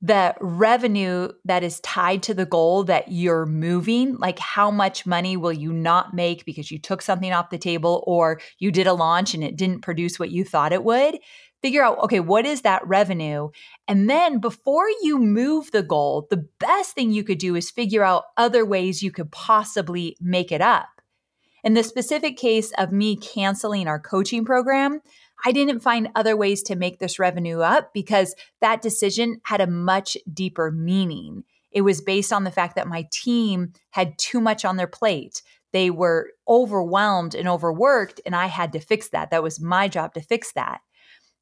the 0.01 0.35
revenue 0.39 1.29
that 1.45 1.63
is 1.63 1.79
tied 1.79 2.21
to 2.23 2.33
the 2.33 2.45
goal 2.45 2.83
that 2.83 3.11
you're 3.11 3.47
moving, 3.47 4.15
like 4.17 4.37
how 4.37 4.69
much 4.69 5.07
money 5.07 5.35
will 5.35 5.53
you 5.53 5.73
not 5.73 6.13
make 6.13 6.45
because 6.45 6.69
you 6.69 6.77
took 6.77 7.01
something 7.01 7.33
off 7.33 7.49
the 7.49 7.57
table 7.57 8.03
or 8.05 8.39
you 8.59 8.71
did 8.71 8.85
a 8.85 8.93
launch 8.93 9.33
and 9.33 9.43
it 9.43 9.55
didn't 9.55 9.81
produce 9.81 10.19
what 10.19 10.29
you 10.29 10.43
thought 10.43 10.71
it 10.71 10.83
would. 10.83 11.17
Figure 11.63 11.83
out, 11.83 11.97
okay, 12.03 12.19
what 12.19 12.45
is 12.45 12.61
that 12.61 12.87
revenue? 12.87 13.49
And 13.87 14.07
then 14.07 14.39
before 14.39 14.87
you 15.01 15.17
move 15.17 15.71
the 15.71 15.81
goal, 15.81 16.27
the 16.29 16.47
best 16.59 16.93
thing 16.93 17.11
you 17.11 17.23
could 17.23 17.39
do 17.39 17.55
is 17.55 17.71
figure 17.71 18.03
out 18.03 18.25
other 18.37 18.63
ways 18.63 19.01
you 19.01 19.11
could 19.11 19.31
possibly 19.31 20.15
make 20.21 20.51
it 20.51 20.61
up. 20.61 20.87
In 21.67 21.73
the 21.73 21.83
specific 21.83 22.37
case 22.37 22.71
of 22.77 22.93
me 22.93 23.17
canceling 23.17 23.89
our 23.89 23.99
coaching 23.99 24.45
program, 24.45 25.01
I 25.45 25.51
didn't 25.51 25.81
find 25.81 26.07
other 26.15 26.37
ways 26.37 26.63
to 26.63 26.77
make 26.77 26.99
this 26.99 27.19
revenue 27.19 27.59
up 27.59 27.91
because 27.93 28.35
that 28.61 28.81
decision 28.81 29.41
had 29.43 29.59
a 29.59 29.67
much 29.67 30.15
deeper 30.33 30.71
meaning. 30.71 31.43
It 31.73 31.81
was 31.81 31.99
based 31.99 32.31
on 32.31 32.45
the 32.45 32.51
fact 32.51 32.77
that 32.77 32.87
my 32.87 33.05
team 33.11 33.73
had 33.89 34.17
too 34.17 34.39
much 34.39 34.63
on 34.63 34.77
their 34.77 34.87
plate. 34.87 35.41
They 35.73 35.89
were 35.89 36.29
overwhelmed 36.47 37.35
and 37.35 37.49
overworked, 37.49 38.21
and 38.25 38.33
I 38.33 38.45
had 38.45 38.71
to 38.71 38.79
fix 38.79 39.09
that. 39.09 39.29
That 39.31 39.43
was 39.43 39.59
my 39.59 39.89
job 39.89 40.13
to 40.13 40.21
fix 40.21 40.53
that. 40.53 40.79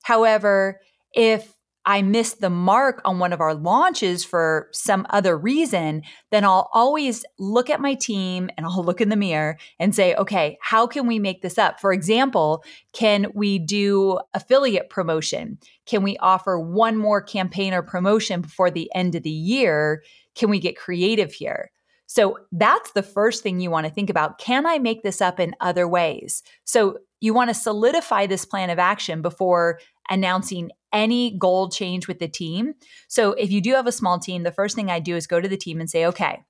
However, 0.01 0.82
if 1.13 1.54
I 1.86 2.01
missed 2.01 2.42
the 2.42 2.50
mark 2.50 3.01
on 3.06 3.20
one 3.20 3.32
of 3.32 3.42
our 3.42 3.54
launches 3.54 4.24
for 4.25 4.70
some 4.72 5.06
other 5.12 5.38
reason, 5.38 6.01
then 6.32 6.44
I'll 6.44 6.70
always 6.74 7.24
look 7.38 7.70
at 7.70 7.80
my 7.80 7.94
team 7.94 8.50
and 8.58 8.65
I'll 8.65 8.84
look 8.84 9.01
in 9.01 9.10
the 9.10 9.15
mirror 9.15 9.58
and 9.80 9.94
say, 9.94 10.15
okay, 10.15 10.58
how 10.62 10.88
can 10.88 11.06
we 11.06 11.20
make 11.20 11.42
this 11.42 11.58
up? 11.58 11.80
For 11.80 11.94
example, 11.94 12.63
can 12.94 13.27
we 13.36 13.60
do 13.60 14.20
affiliate 14.34 14.89
promotion? 14.89 15.60
Can 15.86 16.01
we 16.01 16.18
offer 16.18 16.60
one 16.60 16.98
more 16.98 17.22
campaign 17.22 17.74
or 17.74 17.84
promotion 17.84 18.42
before 18.42 18.72
the 18.72 18.89
end 18.96 19.13
of 19.15 19.24
the 19.24 19.30
year? 19.30 20.04
Can 20.34 20.50
we 20.50 20.60
get 20.60 20.77
creative 20.77 21.34
here? 21.34 21.72
So 22.07 22.38
that's 22.51 22.91
the 22.91 23.03
first 23.03 23.43
thing 23.43 23.59
you 23.59 23.71
want 23.71 23.88
to 23.88 23.93
think 23.93 24.09
about. 24.09 24.38
Can 24.38 24.65
I 24.65 24.77
make 24.77 25.03
this 25.03 25.21
up 25.21 25.39
in 25.39 25.55
other 25.59 25.88
ways? 25.88 26.43
So 26.63 27.00
you 27.19 27.33
want 27.33 27.50
to 27.50 27.55
solidify 27.55 28.27
this 28.27 28.45
plan 28.45 28.69
of 28.69 28.79
action 28.79 29.21
before 29.21 29.79
announcing 30.09 30.69
any 30.93 31.38
goal 31.38 31.69
change 31.69 32.07
with 32.07 32.19
the 32.19 32.27
team. 32.27 32.74
So 33.07 33.31
if 33.33 33.51
you 33.51 33.62
do 33.62 33.74
have 33.74 33.88
a 33.88 33.91
small 33.91 34.19
team, 34.19 34.43
the 34.43 34.51
first 34.51 34.75
thing 34.75 34.89
I 34.89 35.00
do 35.00 35.15
is 35.15 35.27
go 35.27 35.41
to 35.41 35.50
the 35.50 35.57
team 35.57 35.79
and 35.79 35.89
say, 35.89 36.05
okay, 36.05 36.43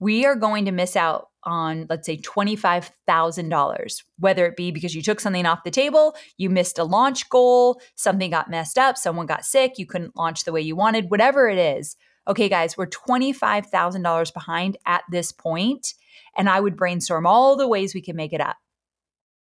we 0.00 0.26
are 0.26 0.36
going 0.36 0.64
to 0.64 0.72
miss 0.72 0.96
out 0.96 1.28
on, 1.44 1.86
let's 1.88 2.06
say, 2.06 2.18
$25,000, 2.18 4.02
whether 4.18 4.46
it 4.46 4.56
be 4.56 4.70
because 4.70 4.94
you 4.94 5.02
took 5.02 5.20
something 5.20 5.46
off 5.46 5.64
the 5.64 5.70
table, 5.70 6.14
you 6.36 6.50
missed 6.50 6.78
a 6.78 6.84
launch 6.84 7.28
goal, 7.30 7.80
something 7.94 8.30
got 8.30 8.50
messed 8.50 8.78
up, 8.78 8.98
someone 8.98 9.26
got 9.26 9.44
sick, 9.44 9.74
you 9.78 9.86
couldn't 9.86 10.16
launch 10.16 10.44
the 10.44 10.52
way 10.52 10.60
you 10.60 10.76
wanted, 10.76 11.10
whatever 11.10 11.48
it 11.48 11.58
is. 11.58 11.96
Okay, 12.28 12.48
guys, 12.48 12.76
we're 12.76 12.86
$25,000 12.86 14.34
behind 14.34 14.76
at 14.86 15.02
this 15.10 15.32
point, 15.32 15.94
And 16.36 16.48
I 16.48 16.60
would 16.60 16.76
brainstorm 16.76 17.26
all 17.26 17.56
the 17.56 17.66
ways 17.66 17.94
we 17.94 18.02
can 18.02 18.14
make 18.14 18.32
it 18.32 18.40
up. 18.40 18.56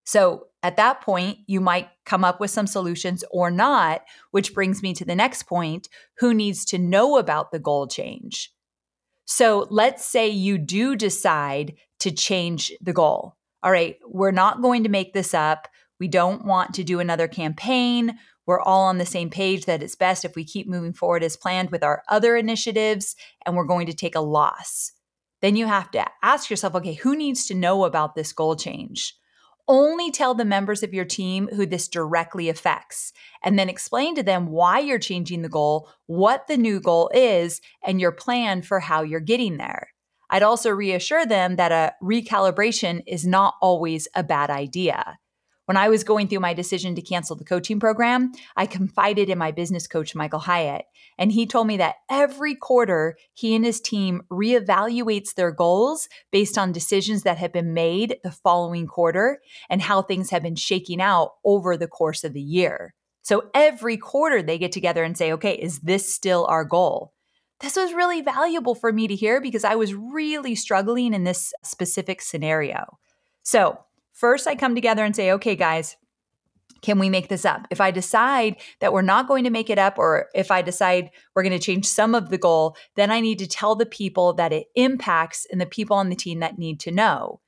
So 0.05 0.47
at 0.63 0.77
that 0.77 1.01
point, 1.01 1.39
you 1.47 1.61
might 1.61 1.89
come 2.05 2.25
up 2.25 2.41
with 2.41 2.51
some 2.51 2.69
solutions 2.69 3.25
or 3.31 3.51
not, 3.51 4.03
which 4.31 4.55
brings 4.55 4.83
me 4.83 4.95
to 4.95 5.05
the 5.05 5.17
next 5.17 5.43
point 5.45 5.89
who 6.19 6.33
needs 6.33 6.65
to 6.67 6.79
know 6.79 7.19
about 7.19 7.51
the 7.51 7.59
goal 7.59 7.89
change? 7.89 8.53
So 9.25 9.67
let's 9.69 10.05
say 10.05 10.29
you 10.29 10.57
do 10.57 10.95
decide 10.95 11.75
to 12.01 12.13
change 12.13 12.73
the 12.81 12.93
goal. 12.93 13.37
All 13.63 13.73
right, 13.73 13.97
we're 14.07 14.31
not 14.31 14.63
going 14.63 14.85
to 14.85 14.89
make 14.89 15.13
this 15.13 15.35
up. 15.35 15.67
We 15.99 16.07
don't 16.07 16.45
want 16.45 16.75
to 16.75 16.85
do 16.85 17.01
another 17.01 17.27
campaign. 17.27 18.17
We're 18.47 18.61
all 18.61 18.85
on 18.85 18.99
the 18.99 19.07
same 19.07 19.29
page 19.29 19.65
that 19.67 19.83
it's 19.83 19.97
best 19.97 20.25
if 20.25 20.37
we 20.37 20.45
keep 20.45 20.69
moving 20.69 20.93
forward 20.93 21.23
as 21.23 21.37
planned 21.37 21.71
with 21.71 21.83
our 21.83 22.03
other 22.09 22.37
initiatives 22.37 23.17
and 23.45 23.57
we're 23.57 23.65
going 23.65 23.87
to 23.87 23.95
take 23.95 24.15
a 24.15 24.21
loss. 24.21 24.93
Then 25.43 25.57
you 25.57 25.67
have 25.67 25.91
to 25.91 26.07
ask 26.23 26.49
yourself 26.49 26.75
okay, 26.77 26.95
who 26.95 27.17
needs 27.17 27.47
to 27.47 27.55
know 27.55 27.85
about 27.85 28.15
this 28.15 28.33
goal 28.33 28.57
change? 28.57 29.15
Only 29.69 30.13
tell 30.13 30.33
the 30.35 30.45
members 30.45 30.85
of 30.85 30.95
your 30.95 31.05
team 31.05 31.49
who 31.53 31.67
this 31.67 31.89
directly 31.89 32.49
affects, 32.49 33.13
and 33.43 33.59
then 33.59 33.69
explain 33.69 34.15
to 34.15 34.23
them 34.23 34.47
why 34.47 34.79
you're 34.79 35.01
changing 35.01 35.43
the 35.43 35.49
goal, 35.49 35.91
what 36.07 36.47
the 36.47 36.57
new 36.57 36.79
goal 36.79 37.11
is, 37.13 37.61
and 37.85 38.01
your 38.01 38.13
plan 38.13 38.63
for 38.63 38.79
how 38.79 39.03
you're 39.03 39.19
getting 39.19 39.57
there. 39.57 39.89
I'd 40.31 40.45
also 40.45 40.71
reassure 40.71 41.27
them 41.27 41.57
that 41.57 41.73
a 41.73 41.95
recalibration 42.03 43.03
is 43.09 43.27
not 43.27 43.55
always 43.61 44.07
a 44.15 44.23
bad 44.23 44.51
idea. 44.51 45.19
When 45.67 45.77
I 45.77 45.89
was 45.89 46.05
going 46.05 46.29
through 46.29 46.41
my 46.41 46.55
decision 46.55 46.95
to 46.95 47.03
cancel 47.03 47.35
the 47.35 47.45
coaching 47.45 47.81
program, 47.81 48.33
I 48.57 48.67
confided 48.67 49.29
in 49.29 49.37
my 49.37 49.51
business 49.51 49.89
coach, 49.89 50.15
Michael 50.15 50.39
Hyatt, 50.39 50.85
and 51.19 51.33
he 51.33 51.45
told 51.45 51.67
me 51.67 51.77
that 51.79 51.97
every 52.09 52.55
quarter 52.55 53.17
he 53.35 53.55
and 53.57 53.65
his 53.65 53.81
team 53.81 54.23
reevaluates 54.31 55.35
their 55.35 55.51
goals 55.51 56.09
based 56.31 56.57
on 56.57 56.71
decisions 56.71 57.25
that 57.25 57.39
have 57.39 57.53
been 57.53 57.75
made 57.75 58.19
the 58.23 58.31
following 58.31 58.87
quarter 58.87 59.41
and 59.69 59.83
how 59.83 60.03
things 60.03 60.31
have 60.31 60.43
been 60.43 60.55
shaking 60.55 61.01
out 61.01 61.33
over 61.45 61.77
the 61.77 61.89
course 61.89 62.23
of 62.23 62.33
the 62.33 62.41
year. 62.41 62.95
So 63.23 63.51
every 63.53 63.97
quarter 63.97 64.43
they 64.43 64.59
get 64.59 64.71
together 64.71 65.03
and 65.03 65.19
say, 65.19 65.33
okay, 65.33 65.55
is 65.55 65.81
this 65.81 66.15
still 66.15 66.47
our 66.47 66.65
goal? 66.65 67.13
This 67.59 67.75
was 67.75 67.93
really 67.93 68.21
valuable 68.21 68.77
for 68.77 68.93
me 68.93 69.09
to 69.09 69.17
hear 69.17 69.41
because 69.41 69.65
I 69.65 69.75
was 69.75 69.95
really 69.95 70.55
struggling 70.55 71.13
in 71.13 71.25
this 71.25 71.53
specific 71.65 72.23
scenario. 72.23 72.99
So 73.43 73.81
First, 74.17 74.47
I 74.47 74.55
come 74.55 74.75
together 74.75 75.05
and 75.05 75.15
say, 75.15 75.31
okay, 75.33 75.55
guys, 75.57 75.95
can 76.81 76.99
we 76.99 77.11
make 77.11 77.29
this 77.29 77.45
up? 77.45 77.67
If 77.71 77.83
I 77.83 77.91
decide 77.91 78.57
that 78.81 78.95
we're 78.95 79.03
not 79.03 79.29
going 79.29 79.45
to 79.45 79.51
make 79.51 79.69
it 79.69 79.79
up, 79.79 79.99
or 79.99 80.31
if 80.35 80.51
I 80.51 80.63
decide 80.63 81.11
we're 81.35 81.43
going 81.43 81.53
to 81.53 81.59
change 81.59 81.85
some 81.85 82.15
of 82.15 82.31
the 82.31 82.39
goal, 82.39 82.79
then 82.95 83.11
I 83.11 83.21
need 83.21 83.39
to 83.41 83.47
tell 83.47 83.75
the 83.75 83.85
people 83.85 84.33
that 84.35 84.55
it 84.55 84.69
impacts 84.75 85.47
and 85.53 85.61
the 85.61 85.67
people 85.67 85.99
on 85.99 86.09
the 86.09 86.17
team 86.17 86.41
that 86.41 86.59
need 86.59 86.81
to 86.81 86.91
know. 86.91 87.41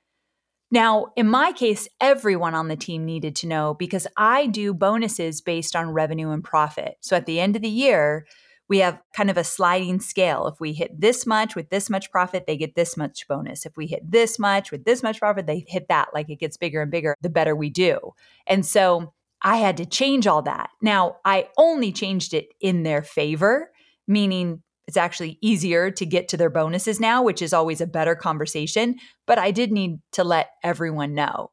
Now, 0.71 1.07
in 1.17 1.27
my 1.27 1.53
case, 1.53 1.89
everyone 2.03 2.55
on 2.55 2.69
the 2.69 2.77
team 2.77 3.07
needed 3.07 3.35
to 3.37 3.47
know 3.47 3.73
because 3.73 4.07
I 4.19 4.47
do 4.47 4.75
bonuses 4.75 5.41
based 5.41 5.75
on 5.75 5.95
revenue 5.95 6.33
and 6.33 6.45
profit. 6.45 6.97
So 7.01 7.17
at 7.17 7.25
the 7.25 7.41
end 7.41 7.57
of 7.57 7.63
the 7.63 7.71
year, 7.71 8.27
we 8.69 8.79
have 8.79 9.01
kind 9.15 9.31
of 9.31 9.37
a 9.37 9.45
sliding 9.45 10.01
scale. 10.01 10.47
If 10.47 10.61
we 10.61 10.73
hit 10.73 11.01
this 11.01 11.27
much 11.27 11.57
with 11.57 11.71
this 11.71 11.89
much 11.89 12.11
profit, 12.11 12.47
they 12.47 12.57
get 12.57 12.75
this 12.75 12.97
much 12.97 13.27
bonus. 13.27 13.65
If 13.65 13.77
we 13.77 13.87
hit 13.87 14.11
this 14.11 14.39
much 14.39 14.71
with 14.71 14.85
this 14.85 15.03
much 15.03 15.19
profit, 15.19 15.47
they 15.47 15.65
hit 15.67 15.89
that. 15.89 16.09
Like 16.13 16.29
it 16.29 16.39
gets 16.39 16.57
bigger 16.57 16.83
and 16.83 16.91
bigger, 16.91 17.17
the 17.23 17.31
better 17.31 17.57
we 17.57 17.71
do. 17.71 17.99
And 18.47 18.65
so 18.65 19.15
I 19.43 19.57
had 19.57 19.77
to 19.79 19.87
change 19.87 20.27
all 20.27 20.43
that. 20.43 20.71
Now, 20.83 21.17
I 21.25 21.49
only 21.57 21.93
changed 21.93 22.35
it 22.35 22.49
in 22.61 22.83
their 22.83 23.03
favor, 23.03 23.71
meaning 24.07 24.63
it's 24.87 24.97
actually 24.97 25.39
easier 25.41 25.91
to 25.93 26.07
get 26.07 26.29
to 26.29 26.37
their 26.37 26.51
bonuses 26.51 26.99
now, 26.99 27.23
which 27.23 27.43
is 27.43 27.53
always 27.53 27.81
a 27.81 27.87
better 27.87 28.15
conversation. 28.15 28.97
But 29.27 29.39
I 29.39 29.51
did 29.51 29.71
need 29.71 30.01
to 30.13 30.25
let 30.25 30.51
everyone 30.65 31.15
know. 31.15 31.51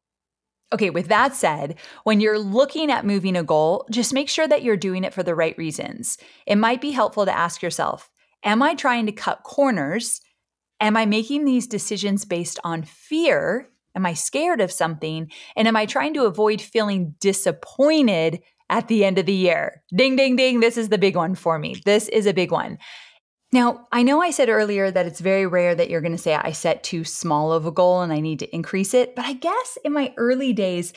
Okay, 0.74 0.90
with 0.90 1.08
that 1.08 1.36
said, 1.36 1.76
when 2.04 2.20
you're 2.20 2.40
looking 2.40 2.92
at 2.92 3.06
moving 3.06 3.38
a 3.38 3.44
goal, 3.44 3.86
just 3.92 4.14
make 4.14 4.30
sure 4.30 4.48
that 4.48 4.64
you're 4.64 4.76
doing 4.76 5.04
it 5.04 5.14
for 5.14 5.24
the 5.24 5.36
right 5.36 5.58
reasons. 5.58 6.18
It 6.48 6.56
might 6.56 6.82
be 6.82 6.92
helpful 6.92 7.26
to 7.26 7.38
ask 7.38 7.62
yourself 7.62 8.10
Am 8.44 8.62
I 8.62 8.76
trying 8.76 9.06
to 9.08 9.12
cut 9.12 9.44
corners? 9.44 10.22
Am 10.80 10.98
I 10.98 11.06
making 11.06 11.46
these 11.46 11.68
decisions 11.68 12.26
based 12.26 12.60
on 12.64 12.84
fear? 12.84 13.70
Am 13.96 14.06
I 14.06 14.14
scared 14.14 14.62
of 14.62 14.72
something? 14.72 15.32
And 15.56 15.68
am 15.68 15.76
I 15.76 15.86
trying 15.86 16.14
to 16.16 16.26
avoid 16.26 16.62
feeling 16.62 17.16
disappointed 17.20 18.42
at 18.70 18.88
the 18.88 19.06
end 19.06 19.18
of 19.18 19.26
the 19.26 19.34
year? 19.34 19.84
Ding, 19.96 20.16
ding, 20.16 20.36
ding. 20.36 20.60
This 20.60 20.78
is 20.78 20.90
the 20.90 20.98
big 20.98 21.16
one 21.16 21.34
for 21.34 21.58
me. 21.58 21.82
This 21.86 22.10
is 22.10 22.26
a 22.26 22.34
big 22.34 22.52
one. 22.52 22.78
Now, 23.56 23.88
I 23.90 24.04
know 24.04 24.22
I 24.22 24.32
said 24.32 24.50
earlier 24.50 24.92
that 24.92 25.06
it's 25.06 25.22
very 25.22 25.48
rare 25.48 25.74
that 25.76 25.90
you're 25.90 26.02
going 26.02 26.12
to 26.12 26.18
say 26.18 26.36
I 26.36 26.52
set 26.52 26.84
too 26.84 27.06
small 27.06 27.54
of 27.54 27.66
a 27.66 27.72
goal 27.72 28.02
and 28.02 28.12
I 28.12 28.20
need 28.20 28.40
to 28.40 28.54
increase 28.54 28.94
it, 28.94 29.16
but 29.16 29.24
I 29.24 29.32
guess 29.32 29.78
in 29.86 29.94
my 29.94 30.14
early 30.18 30.52
days, 30.52 30.92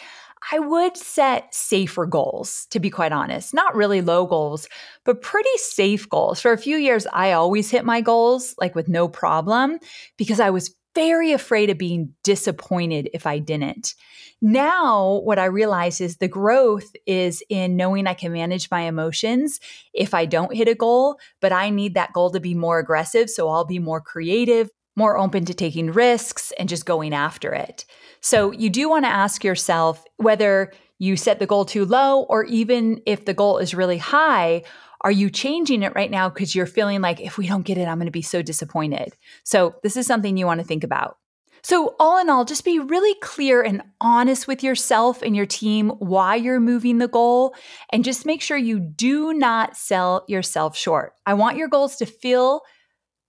I 0.50 0.58
would 0.58 0.96
set 0.96 1.54
safer 1.54 2.04
goals, 2.04 2.66
to 2.70 2.80
be 2.80 2.90
quite 2.90 3.12
honest. 3.12 3.54
Not 3.54 3.76
really 3.76 4.00
low 4.00 4.26
goals, 4.26 4.68
but 5.04 5.22
pretty 5.22 5.56
safe 5.56 6.08
goals. 6.08 6.40
For 6.40 6.50
a 6.50 6.58
few 6.58 6.78
years, 6.78 7.06
I 7.12 7.30
always 7.30 7.70
hit 7.70 7.84
my 7.84 8.00
goals, 8.00 8.56
like 8.58 8.74
with 8.74 8.88
no 8.88 9.06
problem, 9.06 9.78
because 10.16 10.40
I 10.40 10.50
was 10.50 10.74
very 10.94 11.32
afraid 11.32 11.70
of 11.70 11.78
being 11.78 12.14
disappointed 12.24 13.08
if 13.14 13.26
I 13.26 13.38
didn't. 13.38 13.94
Now, 14.40 15.20
what 15.24 15.38
I 15.38 15.46
realize 15.46 16.00
is 16.00 16.16
the 16.16 16.28
growth 16.28 16.90
is 17.06 17.42
in 17.48 17.76
knowing 17.76 18.06
I 18.06 18.14
can 18.14 18.32
manage 18.32 18.70
my 18.70 18.82
emotions 18.82 19.58
if 19.92 20.14
I 20.14 20.26
don't 20.26 20.54
hit 20.54 20.68
a 20.68 20.74
goal, 20.74 21.18
but 21.40 21.52
I 21.52 21.70
need 21.70 21.94
that 21.94 22.12
goal 22.12 22.30
to 22.30 22.40
be 22.40 22.54
more 22.54 22.78
aggressive. 22.78 23.30
So 23.30 23.48
I'll 23.48 23.64
be 23.64 23.78
more 23.78 24.00
creative, 24.00 24.70
more 24.96 25.18
open 25.18 25.44
to 25.46 25.54
taking 25.54 25.92
risks 25.92 26.52
and 26.58 26.68
just 26.68 26.86
going 26.86 27.14
after 27.14 27.52
it. 27.52 27.84
So 28.20 28.52
you 28.52 28.70
do 28.70 28.88
want 28.88 29.04
to 29.04 29.10
ask 29.10 29.44
yourself 29.44 30.04
whether 30.16 30.72
you 30.98 31.16
set 31.16 31.38
the 31.38 31.46
goal 31.46 31.64
too 31.64 31.84
low 31.84 32.22
or 32.22 32.44
even 32.44 33.00
if 33.06 33.24
the 33.24 33.34
goal 33.34 33.58
is 33.58 33.74
really 33.74 33.98
high, 33.98 34.64
are 35.02 35.10
you 35.10 35.30
changing 35.30 35.82
it 35.82 35.94
right 35.94 36.10
now 36.10 36.28
because 36.28 36.54
you're 36.54 36.66
feeling 36.66 37.00
like 37.00 37.20
if 37.20 37.38
we 37.38 37.46
don't 37.46 37.62
get 37.62 37.78
it, 37.78 37.86
I'm 37.86 37.98
going 37.98 38.06
to 38.06 38.12
be 38.12 38.22
so 38.22 38.42
disappointed? 38.42 39.16
So, 39.44 39.76
this 39.82 39.96
is 39.96 40.06
something 40.06 40.36
you 40.36 40.46
want 40.46 40.60
to 40.60 40.66
think 40.66 40.84
about. 40.84 41.18
So, 41.62 41.96
all 41.98 42.18
in 42.18 42.30
all, 42.30 42.44
just 42.44 42.64
be 42.64 42.78
really 42.78 43.14
clear 43.20 43.62
and 43.62 43.82
honest 44.00 44.46
with 44.48 44.62
yourself 44.62 45.22
and 45.22 45.36
your 45.36 45.46
team 45.46 45.90
why 45.98 46.36
you're 46.36 46.60
moving 46.60 46.98
the 46.98 47.08
goal, 47.08 47.54
and 47.92 48.04
just 48.04 48.26
make 48.26 48.42
sure 48.42 48.56
you 48.56 48.80
do 48.80 49.32
not 49.32 49.76
sell 49.76 50.24
yourself 50.28 50.76
short. 50.76 51.14
I 51.26 51.34
want 51.34 51.56
your 51.56 51.68
goals 51.68 51.96
to 51.96 52.06
feel 52.06 52.62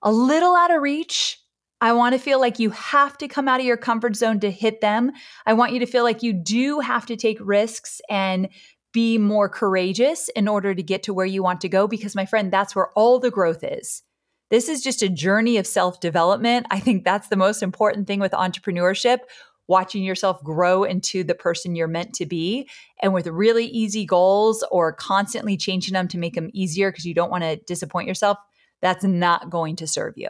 a 0.02 0.12
little 0.12 0.56
out 0.56 0.74
of 0.74 0.82
reach. 0.82 1.40
I 1.82 1.94
want 1.94 2.14
to 2.14 2.20
feel 2.20 2.40
like 2.40 2.60
you 2.60 2.72
have 2.72 3.18
to 3.20 3.28
come 3.28 3.48
out 3.48 3.62
of 3.62 3.66
your 3.66 3.78
comfort 3.78 4.16
zone 4.16 4.40
to 4.42 4.52
hit 4.52 4.82
them. 4.82 5.12
I 5.46 5.54
want 5.54 5.72
you 5.72 5.80
to 5.80 5.86
feel 5.86 6.04
like 6.04 6.24
you 6.24 6.34
do 6.34 6.82
have 6.82 7.06
to 7.06 7.16
take 7.16 7.38
risks 7.40 8.02
and 8.10 8.50
be 8.92 9.18
more 9.18 9.50
courageous 9.50 10.30
in 10.30 10.48
order 10.48 10.74
to 10.74 10.84
get 10.84 11.04
to 11.04 11.14
where 11.14 11.26
you 11.26 11.44
want 11.44 11.62
to 11.62 11.70
go, 11.70 11.88
because, 11.88 12.16
my 12.16 12.26
friend, 12.26 12.52
that's 12.52 12.76
where 12.76 12.90
all 12.96 13.20
the 13.20 13.32
growth 13.32 13.64
is. 13.64 14.04
This 14.50 14.68
is 14.68 14.82
just 14.82 15.04
a 15.04 15.10
journey 15.10 15.58
of 15.58 15.68
self 15.68 16.00
development. 16.00 16.66
I 16.72 16.80
think 16.80 17.04
that's 17.04 17.28
the 17.28 17.36
most 17.36 17.62
important 17.62 18.08
thing 18.08 18.20
with 18.20 18.32
entrepreneurship 18.32 19.20
watching 19.70 20.04
yourself 20.04 20.44
grow 20.44 20.84
into 20.84 21.24
the 21.24 21.36
person 21.36 21.76
you're 21.76 21.88
meant 21.88 22.14
to 22.16 22.26
be. 22.26 22.68
And 23.02 23.14
with 23.14 23.28
really 23.28 23.66
easy 23.66 24.04
goals 24.04 24.66
or 24.72 24.92
constantly 24.92 25.56
changing 25.56 25.94
them 25.94 26.08
to 26.10 26.18
make 26.18 26.34
them 26.34 26.50
easier 26.54 26.92
because 26.92 27.06
you 27.06 27.14
don't 27.14 27.30
want 27.30 27.44
to 27.44 27.56
disappoint 27.56 28.08
yourself, 28.08 28.38
that's 28.82 29.04
not 29.04 29.50
going 29.50 29.76
to 29.78 29.88
serve 29.88 30.16
you. 30.18 30.30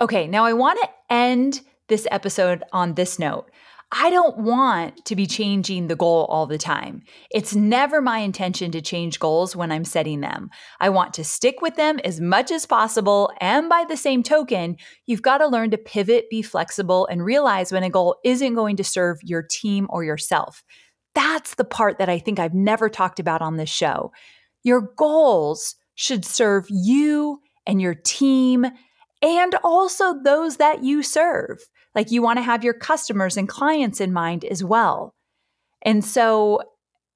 Okay, 0.00 0.26
now 0.26 0.46
I 0.46 0.54
want 0.54 0.80
to 0.80 0.88
end 1.14 1.60
this 1.88 2.06
episode 2.10 2.62
on 2.72 2.94
this 2.94 3.18
note. 3.18 3.50
I 3.92 4.08
don't 4.08 4.38
want 4.38 5.04
to 5.04 5.14
be 5.14 5.26
changing 5.26 5.88
the 5.88 5.96
goal 5.96 6.24
all 6.30 6.46
the 6.46 6.56
time. 6.56 7.02
It's 7.30 7.54
never 7.54 8.00
my 8.00 8.20
intention 8.20 8.70
to 8.70 8.80
change 8.80 9.18
goals 9.18 9.54
when 9.54 9.70
I'm 9.70 9.84
setting 9.84 10.20
them. 10.20 10.48
I 10.80 10.88
want 10.88 11.12
to 11.14 11.24
stick 11.24 11.60
with 11.60 11.76
them 11.76 11.98
as 12.02 12.18
much 12.18 12.50
as 12.50 12.64
possible. 12.64 13.30
And 13.42 13.68
by 13.68 13.84
the 13.86 13.96
same 13.96 14.22
token, 14.22 14.76
you've 15.04 15.20
got 15.20 15.38
to 15.38 15.48
learn 15.48 15.70
to 15.72 15.76
pivot, 15.76 16.30
be 16.30 16.40
flexible, 16.40 17.06
and 17.08 17.22
realize 17.22 17.70
when 17.70 17.82
a 17.82 17.90
goal 17.90 18.20
isn't 18.24 18.54
going 18.54 18.76
to 18.76 18.84
serve 18.84 19.18
your 19.22 19.42
team 19.42 19.86
or 19.90 20.02
yourself. 20.02 20.62
That's 21.14 21.56
the 21.56 21.64
part 21.64 21.98
that 21.98 22.08
I 22.08 22.20
think 22.20 22.38
I've 22.38 22.54
never 22.54 22.88
talked 22.88 23.20
about 23.20 23.42
on 23.42 23.56
this 23.56 23.68
show. 23.68 24.12
Your 24.62 24.80
goals 24.96 25.74
should 25.94 26.24
serve 26.24 26.64
you 26.70 27.40
and 27.66 27.82
your 27.82 27.94
team 27.94 28.66
and 29.22 29.54
also 29.62 30.20
those 30.22 30.56
that 30.56 30.82
you 30.82 31.02
serve. 31.02 31.62
Like 31.94 32.10
you 32.10 32.22
want 32.22 32.38
to 32.38 32.42
have 32.42 32.64
your 32.64 32.74
customers 32.74 33.36
and 33.36 33.48
clients 33.48 34.00
in 34.00 34.12
mind 34.12 34.44
as 34.44 34.62
well. 34.62 35.14
And 35.82 36.04
so, 36.04 36.60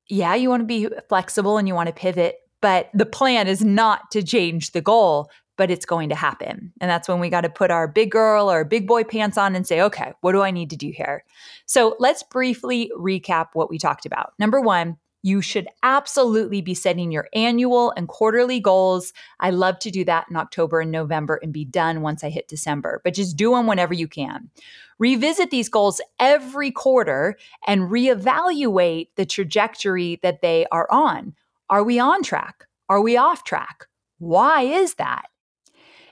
yeah, 0.08 0.34
you 0.34 0.48
want 0.48 0.60
to 0.60 0.66
be 0.66 0.88
flexible 1.08 1.58
and 1.58 1.68
you 1.68 1.74
want 1.74 1.88
to 1.88 1.94
pivot, 1.94 2.36
but 2.60 2.90
the 2.94 3.06
plan 3.06 3.46
is 3.46 3.64
not 3.64 4.10
to 4.12 4.22
change 4.22 4.72
the 4.72 4.80
goal, 4.80 5.30
but 5.56 5.70
it's 5.70 5.86
going 5.86 6.08
to 6.08 6.14
happen. 6.14 6.72
And 6.80 6.90
that's 6.90 7.08
when 7.08 7.20
we 7.20 7.28
got 7.28 7.42
to 7.42 7.48
put 7.48 7.70
our 7.70 7.86
big 7.86 8.10
girl 8.10 8.50
or 8.50 8.64
big 8.64 8.86
boy 8.86 9.04
pants 9.04 9.38
on 9.38 9.54
and 9.54 9.66
say, 9.66 9.80
okay, 9.80 10.12
what 10.20 10.32
do 10.32 10.42
I 10.42 10.50
need 10.50 10.70
to 10.70 10.76
do 10.76 10.92
here? 10.94 11.24
So 11.66 11.96
let's 11.98 12.22
briefly 12.24 12.90
recap 12.98 13.48
what 13.52 13.70
we 13.70 13.78
talked 13.78 14.04
about. 14.04 14.32
Number 14.38 14.60
one, 14.60 14.96
you 15.24 15.40
should 15.40 15.66
absolutely 15.82 16.60
be 16.60 16.74
setting 16.74 17.10
your 17.10 17.28
annual 17.32 17.94
and 17.96 18.08
quarterly 18.08 18.60
goals. 18.60 19.14
I 19.40 19.48
love 19.48 19.78
to 19.78 19.90
do 19.90 20.04
that 20.04 20.26
in 20.28 20.36
October 20.36 20.80
and 20.80 20.90
November 20.90 21.40
and 21.42 21.50
be 21.50 21.64
done 21.64 22.02
once 22.02 22.22
I 22.22 22.28
hit 22.28 22.46
December, 22.46 23.00
but 23.02 23.14
just 23.14 23.34
do 23.34 23.52
them 23.52 23.66
whenever 23.66 23.94
you 23.94 24.06
can. 24.06 24.50
Revisit 24.98 25.50
these 25.50 25.70
goals 25.70 26.02
every 26.20 26.70
quarter 26.70 27.38
and 27.66 27.90
reevaluate 27.90 29.08
the 29.16 29.24
trajectory 29.24 30.20
that 30.22 30.42
they 30.42 30.66
are 30.70 30.86
on. 30.90 31.34
Are 31.70 31.82
we 31.82 31.98
on 31.98 32.22
track? 32.22 32.66
Are 32.90 33.00
we 33.00 33.16
off 33.16 33.44
track? 33.44 33.86
Why 34.18 34.60
is 34.60 34.96
that? 34.96 35.28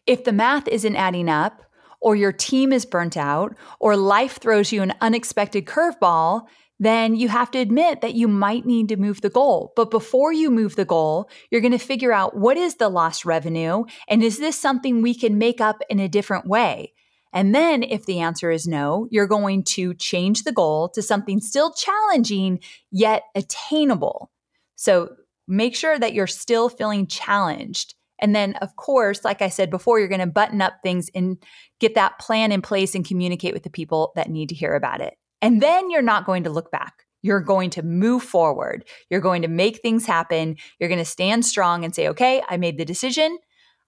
If 0.06 0.24
the 0.24 0.32
math 0.32 0.66
isn't 0.68 0.96
adding 0.96 1.28
up, 1.28 1.62
or 2.00 2.16
your 2.16 2.32
team 2.32 2.72
is 2.72 2.86
burnt 2.86 3.18
out, 3.18 3.54
or 3.78 3.94
life 3.94 4.38
throws 4.40 4.72
you 4.72 4.80
an 4.80 4.94
unexpected 5.02 5.66
curveball, 5.66 6.46
then 6.78 7.14
you 7.14 7.28
have 7.28 7.50
to 7.52 7.58
admit 7.58 8.00
that 8.00 8.14
you 8.14 8.26
might 8.26 8.66
need 8.66 8.88
to 8.88 8.96
move 8.96 9.20
the 9.20 9.30
goal. 9.30 9.72
But 9.76 9.90
before 9.90 10.32
you 10.32 10.50
move 10.50 10.74
the 10.74 10.84
goal, 10.84 11.30
you're 11.50 11.60
going 11.60 11.72
to 11.72 11.78
figure 11.78 12.12
out 12.12 12.36
what 12.36 12.56
is 12.56 12.76
the 12.76 12.88
lost 12.88 13.24
revenue 13.24 13.84
and 14.08 14.22
is 14.22 14.38
this 14.38 14.58
something 14.58 15.00
we 15.00 15.14
can 15.14 15.38
make 15.38 15.60
up 15.60 15.82
in 15.88 16.00
a 16.00 16.08
different 16.08 16.46
way? 16.46 16.92
And 17.32 17.54
then 17.54 17.82
if 17.82 18.04
the 18.04 18.20
answer 18.20 18.50
is 18.50 18.66
no, 18.66 19.08
you're 19.10 19.26
going 19.26 19.64
to 19.64 19.94
change 19.94 20.42
the 20.42 20.52
goal 20.52 20.88
to 20.90 21.02
something 21.02 21.40
still 21.40 21.72
challenging 21.72 22.60
yet 22.90 23.22
attainable. 23.34 24.30
So 24.76 25.10
make 25.48 25.74
sure 25.74 25.98
that 25.98 26.14
you're 26.14 26.26
still 26.26 26.68
feeling 26.68 27.06
challenged. 27.06 27.94
And 28.18 28.36
then, 28.36 28.54
of 28.56 28.76
course, 28.76 29.24
like 29.24 29.42
I 29.42 29.48
said 29.48 29.70
before, 29.70 29.98
you're 29.98 30.08
going 30.08 30.20
to 30.20 30.26
button 30.26 30.60
up 30.60 30.74
things 30.82 31.10
and 31.14 31.42
get 31.80 31.94
that 31.94 32.18
plan 32.18 32.52
in 32.52 32.62
place 32.62 32.94
and 32.94 33.06
communicate 33.06 33.54
with 33.54 33.64
the 33.64 33.70
people 33.70 34.12
that 34.14 34.30
need 34.30 34.50
to 34.50 34.54
hear 34.54 34.74
about 34.74 35.00
it. 35.00 35.14
And 35.42 35.60
then 35.60 35.90
you're 35.90 36.00
not 36.00 36.24
going 36.24 36.44
to 36.44 36.50
look 36.50 36.70
back. 36.70 37.04
You're 37.20 37.40
going 37.40 37.70
to 37.70 37.82
move 37.82 38.22
forward. 38.22 38.84
You're 39.10 39.20
going 39.20 39.42
to 39.42 39.48
make 39.48 39.80
things 39.80 40.06
happen. 40.06 40.56
You're 40.78 40.88
going 40.88 40.98
to 40.98 41.04
stand 41.04 41.44
strong 41.44 41.84
and 41.84 41.94
say, 41.94 42.08
okay, 42.08 42.42
I 42.48 42.56
made 42.56 42.78
the 42.78 42.84
decision. 42.84 43.38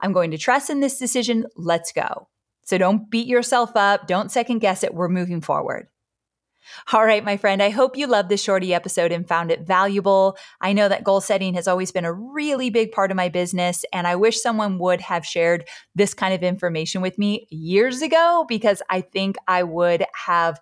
I'm 0.01 0.13
going 0.13 0.31
to 0.33 0.39
trust 0.39 0.69
in 0.69 0.81
this 0.81 0.99
decision. 0.99 1.47
Let's 1.57 1.93
go. 1.93 2.29
So 2.65 2.79
don't 2.79 3.11
beat 3.11 3.27
yourself 3.27 3.73
up. 3.75 4.07
Don't 4.07 4.31
second 4.31 4.59
guess 4.59 4.85
it. 4.85 4.95
We're 4.95 5.09
moving 5.09 5.41
forward. 5.41 5.89
All 6.93 7.05
right, 7.05 7.25
my 7.25 7.37
friend, 7.37 7.63
I 7.63 7.69
hope 7.69 7.97
you 7.97 8.07
loved 8.07 8.31
this 8.31 8.43
shorty 8.43 8.73
episode 8.73 9.13
and 9.13 9.29
found 9.29 9.51
it 9.51 9.67
valuable. 9.67 10.39
I 10.63 10.73
know 10.73 10.89
that 10.89 11.05
goal 11.05 11.21
setting 11.21 11.55
has 11.55 11.69
always 11.69 11.93
been 11.93 12.07
a 12.07 12.13
really 12.13 12.71
big 12.71 12.91
part 12.91 13.11
of 13.11 13.19
my 13.19 13.29
business, 13.29 13.85
and 13.93 14.07
I 14.07 14.17
wish 14.17 14.41
someone 14.41 14.79
would 14.79 15.03
have 15.03 15.27
shared 15.27 15.69
this 15.95 16.15
kind 16.15 16.33
of 16.33 16.43
information 16.43 17.03
with 17.03 17.19
me 17.19 17.47
years 17.51 18.01
ago 18.01 18.47
because 18.49 18.81
I 18.89 19.03
think 19.03 19.37
I 19.47 19.63
would 19.63 20.07
have 20.15 20.59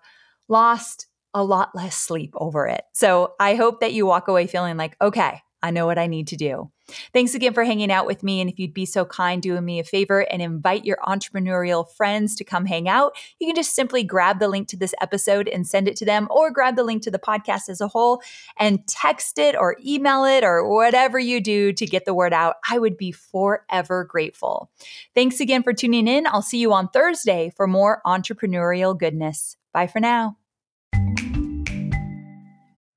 lost 0.47 1.07
a 1.33 1.43
lot 1.43 1.71
less 1.73 1.95
sleep 1.95 2.33
over 2.35 2.67
it. 2.67 2.83
So 2.93 3.33
I 3.39 3.55
hope 3.55 3.79
that 3.79 3.93
you 3.93 4.05
walk 4.05 4.27
away 4.27 4.47
feeling 4.47 4.77
like, 4.77 4.95
okay, 5.01 5.41
I 5.63 5.71
know 5.71 5.85
what 5.85 5.97
I 5.97 6.07
need 6.07 6.27
to 6.27 6.35
do. 6.35 6.69
Thanks 7.13 7.33
again 7.33 7.53
for 7.53 7.63
hanging 7.63 7.89
out 7.89 8.05
with 8.05 8.21
me. 8.21 8.41
And 8.41 8.49
if 8.49 8.59
you'd 8.59 8.73
be 8.73 8.85
so 8.85 9.05
kind, 9.05 9.41
doing 9.41 9.63
me 9.63 9.79
a 9.79 9.85
favor 9.85 10.19
and 10.19 10.41
invite 10.41 10.83
your 10.83 10.97
entrepreneurial 10.97 11.89
friends 11.89 12.35
to 12.35 12.43
come 12.43 12.65
hang 12.65 12.89
out, 12.89 13.15
you 13.39 13.47
can 13.47 13.55
just 13.55 13.73
simply 13.73 14.03
grab 14.03 14.39
the 14.39 14.49
link 14.49 14.67
to 14.67 14.77
this 14.77 14.93
episode 14.99 15.47
and 15.47 15.65
send 15.65 15.87
it 15.87 15.95
to 15.95 16.05
them, 16.05 16.27
or 16.29 16.51
grab 16.51 16.75
the 16.75 16.83
link 16.83 17.01
to 17.03 17.11
the 17.11 17.17
podcast 17.17 17.69
as 17.69 17.79
a 17.79 17.87
whole 17.87 18.21
and 18.59 18.85
text 18.85 19.39
it 19.39 19.55
or 19.55 19.77
email 19.83 20.25
it 20.25 20.43
or 20.43 20.69
whatever 20.69 21.17
you 21.17 21.39
do 21.39 21.71
to 21.71 21.85
get 21.85 22.03
the 22.03 22.13
word 22.13 22.33
out. 22.33 22.57
I 22.69 22.77
would 22.77 22.97
be 22.97 23.13
forever 23.13 24.03
grateful. 24.03 24.69
Thanks 25.15 25.39
again 25.39 25.63
for 25.63 25.71
tuning 25.71 26.09
in. 26.09 26.27
I'll 26.27 26.41
see 26.41 26.59
you 26.59 26.73
on 26.73 26.89
Thursday 26.89 27.53
for 27.55 27.67
more 27.67 28.01
entrepreneurial 28.05 28.99
goodness. 28.99 29.55
Bye 29.73 29.87
for 29.87 29.99
now. 29.99 30.37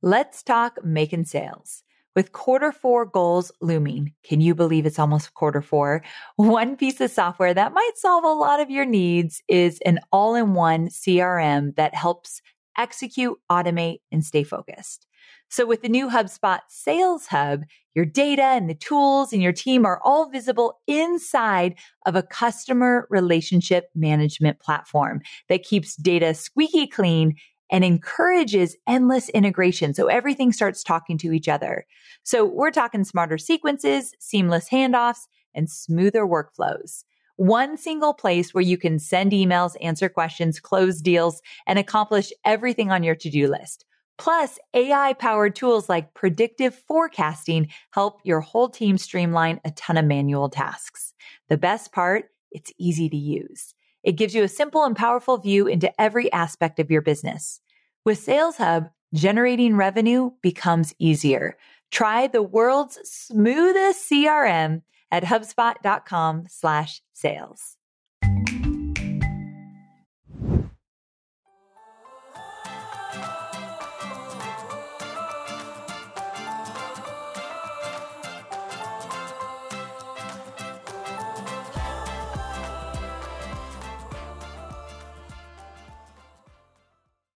Let's 0.02 0.42
talk 0.42 0.84
making 0.84 1.24
sales. 1.24 1.82
With 2.14 2.32
quarter 2.32 2.72
four 2.72 3.04
goals 3.04 3.52
looming, 3.60 4.14
can 4.24 4.40
you 4.40 4.54
believe 4.54 4.86
it's 4.86 4.98
almost 4.98 5.34
quarter 5.34 5.60
four? 5.60 6.02
One 6.36 6.76
piece 6.76 7.00
of 7.00 7.10
software 7.10 7.52
that 7.52 7.74
might 7.74 7.92
solve 7.96 8.24
a 8.24 8.28
lot 8.28 8.60
of 8.60 8.70
your 8.70 8.86
needs 8.86 9.42
is 9.48 9.80
an 9.84 10.00
all 10.12 10.34
in 10.34 10.54
one 10.54 10.88
CRM 10.88 11.74
that 11.76 11.94
helps 11.94 12.40
execute, 12.78 13.38
automate, 13.50 13.98
and 14.12 14.24
stay 14.24 14.44
focused. 14.44 15.05
So 15.48 15.64
with 15.64 15.82
the 15.82 15.88
new 15.88 16.10
HubSpot 16.10 16.60
Sales 16.68 17.26
Hub, 17.26 17.62
your 17.94 18.04
data 18.04 18.42
and 18.42 18.68
the 18.68 18.74
tools 18.74 19.32
and 19.32 19.42
your 19.42 19.52
team 19.52 19.86
are 19.86 20.00
all 20.04 20.28
visible 20.28 20.80
inside 20.86 21.76
of 22.04 22.16
a 22.16 22.22
customer 22.22 23.06
relationship 23.10 23.88
management 23.94 24.58
platform 24.60 25.22
that 25.48 25.62
keeps 25.62 25.96
data 25.96 26.34
squeaky 26.34 26.86
clean 26.86 27.36
and 27.70 27.84
encourages 27.84 28.76
endless 28.86 29.28
integration. 29.30 29.94
So 29.94 30.06
everything 30.06 30.52
starts 30.52 30.82
talking 30.82 31.18
to 31.18 31.32
each 31.32 31.48
other. 31.48 31.86
So 32.22 32.44
we're 32.44 32.70
talking 32.70 33.04
smarter 33.04 33.38
sequences, 33.38 34.14
seamless 34.20 34.68
handoffs, 34.68 35.26
and 35.54 35.70
smoother 35.70 36.26
workflows. 36.26 37.04
One 37.36 37.76
single 37.76 38.14
place 38.14 38.54
where 38.54 38.62
you 38.62 38.78
can 38.78 38.98
send 38.98 39.32
emails, 39.32 39.76
answer 39.80 40.08
questions, 40.08 40.60
close 40.60 41.00
deals, 41.00 41.40
and 41.66 41.78
accomplish 41.78 42.32
everything 42.44 42.90
on 42.90 43.02
your 43.02 43.14
to-do 43.14 43.48
list. 43.48 43.84
Plus, 44.18 44.58
AI 44.72 45.12
powered 45.14 45.54
tools 45.54 45.88
like 45.88 46.14
predictive 46.14 46.74
forecasting 46.74 47.68
help 47.90 48.20
your 48.24 48.40
whole 48.40 48.68
team 48.68 48.96
streamline 48.96 49.60
a 49.64 49.70
ton 49.72 49.98
of 49.98 50.04
manual 50.04 50.48
tasks. 50.48 51.12
The 51.48 51.58
best 51.58 51.92
part, 51.92 52.30
it's 52.50 52.72
easy 52.78 53.08
to 53.08 53.16
use. 53.16 53.74
It 54.02 54.12
gives 54.12 54.34
you 54.34 54.42
a 54.42 54.48
simple 54.48 54.84
and 54.84 54.96
powerful 54.96 55.36
view 55.36 55.66
into 55.66 55.92
every 56.00 56.32
aspect 56.32 56.78
of 56.78 56.90
your 56.90 57.02
business. 57.02 57.60
With 58.04 58.18
Sales 58.18 58.56
Hub, 58.56 58.88
generating 59.12 59.76
revenue 59.76 60.30
becomes 60.42 60.94
easier. 60.98 61.56
Try 61.90 62.26
the 62.26 62.42
world's 62.42 62.98
smoothest 63.04 64.08
CRM 64.10 64.82
at 65.10 65.24
hubspot.com 65.24 66.44
slash 66.48 67.02
sales. 67.12 67.75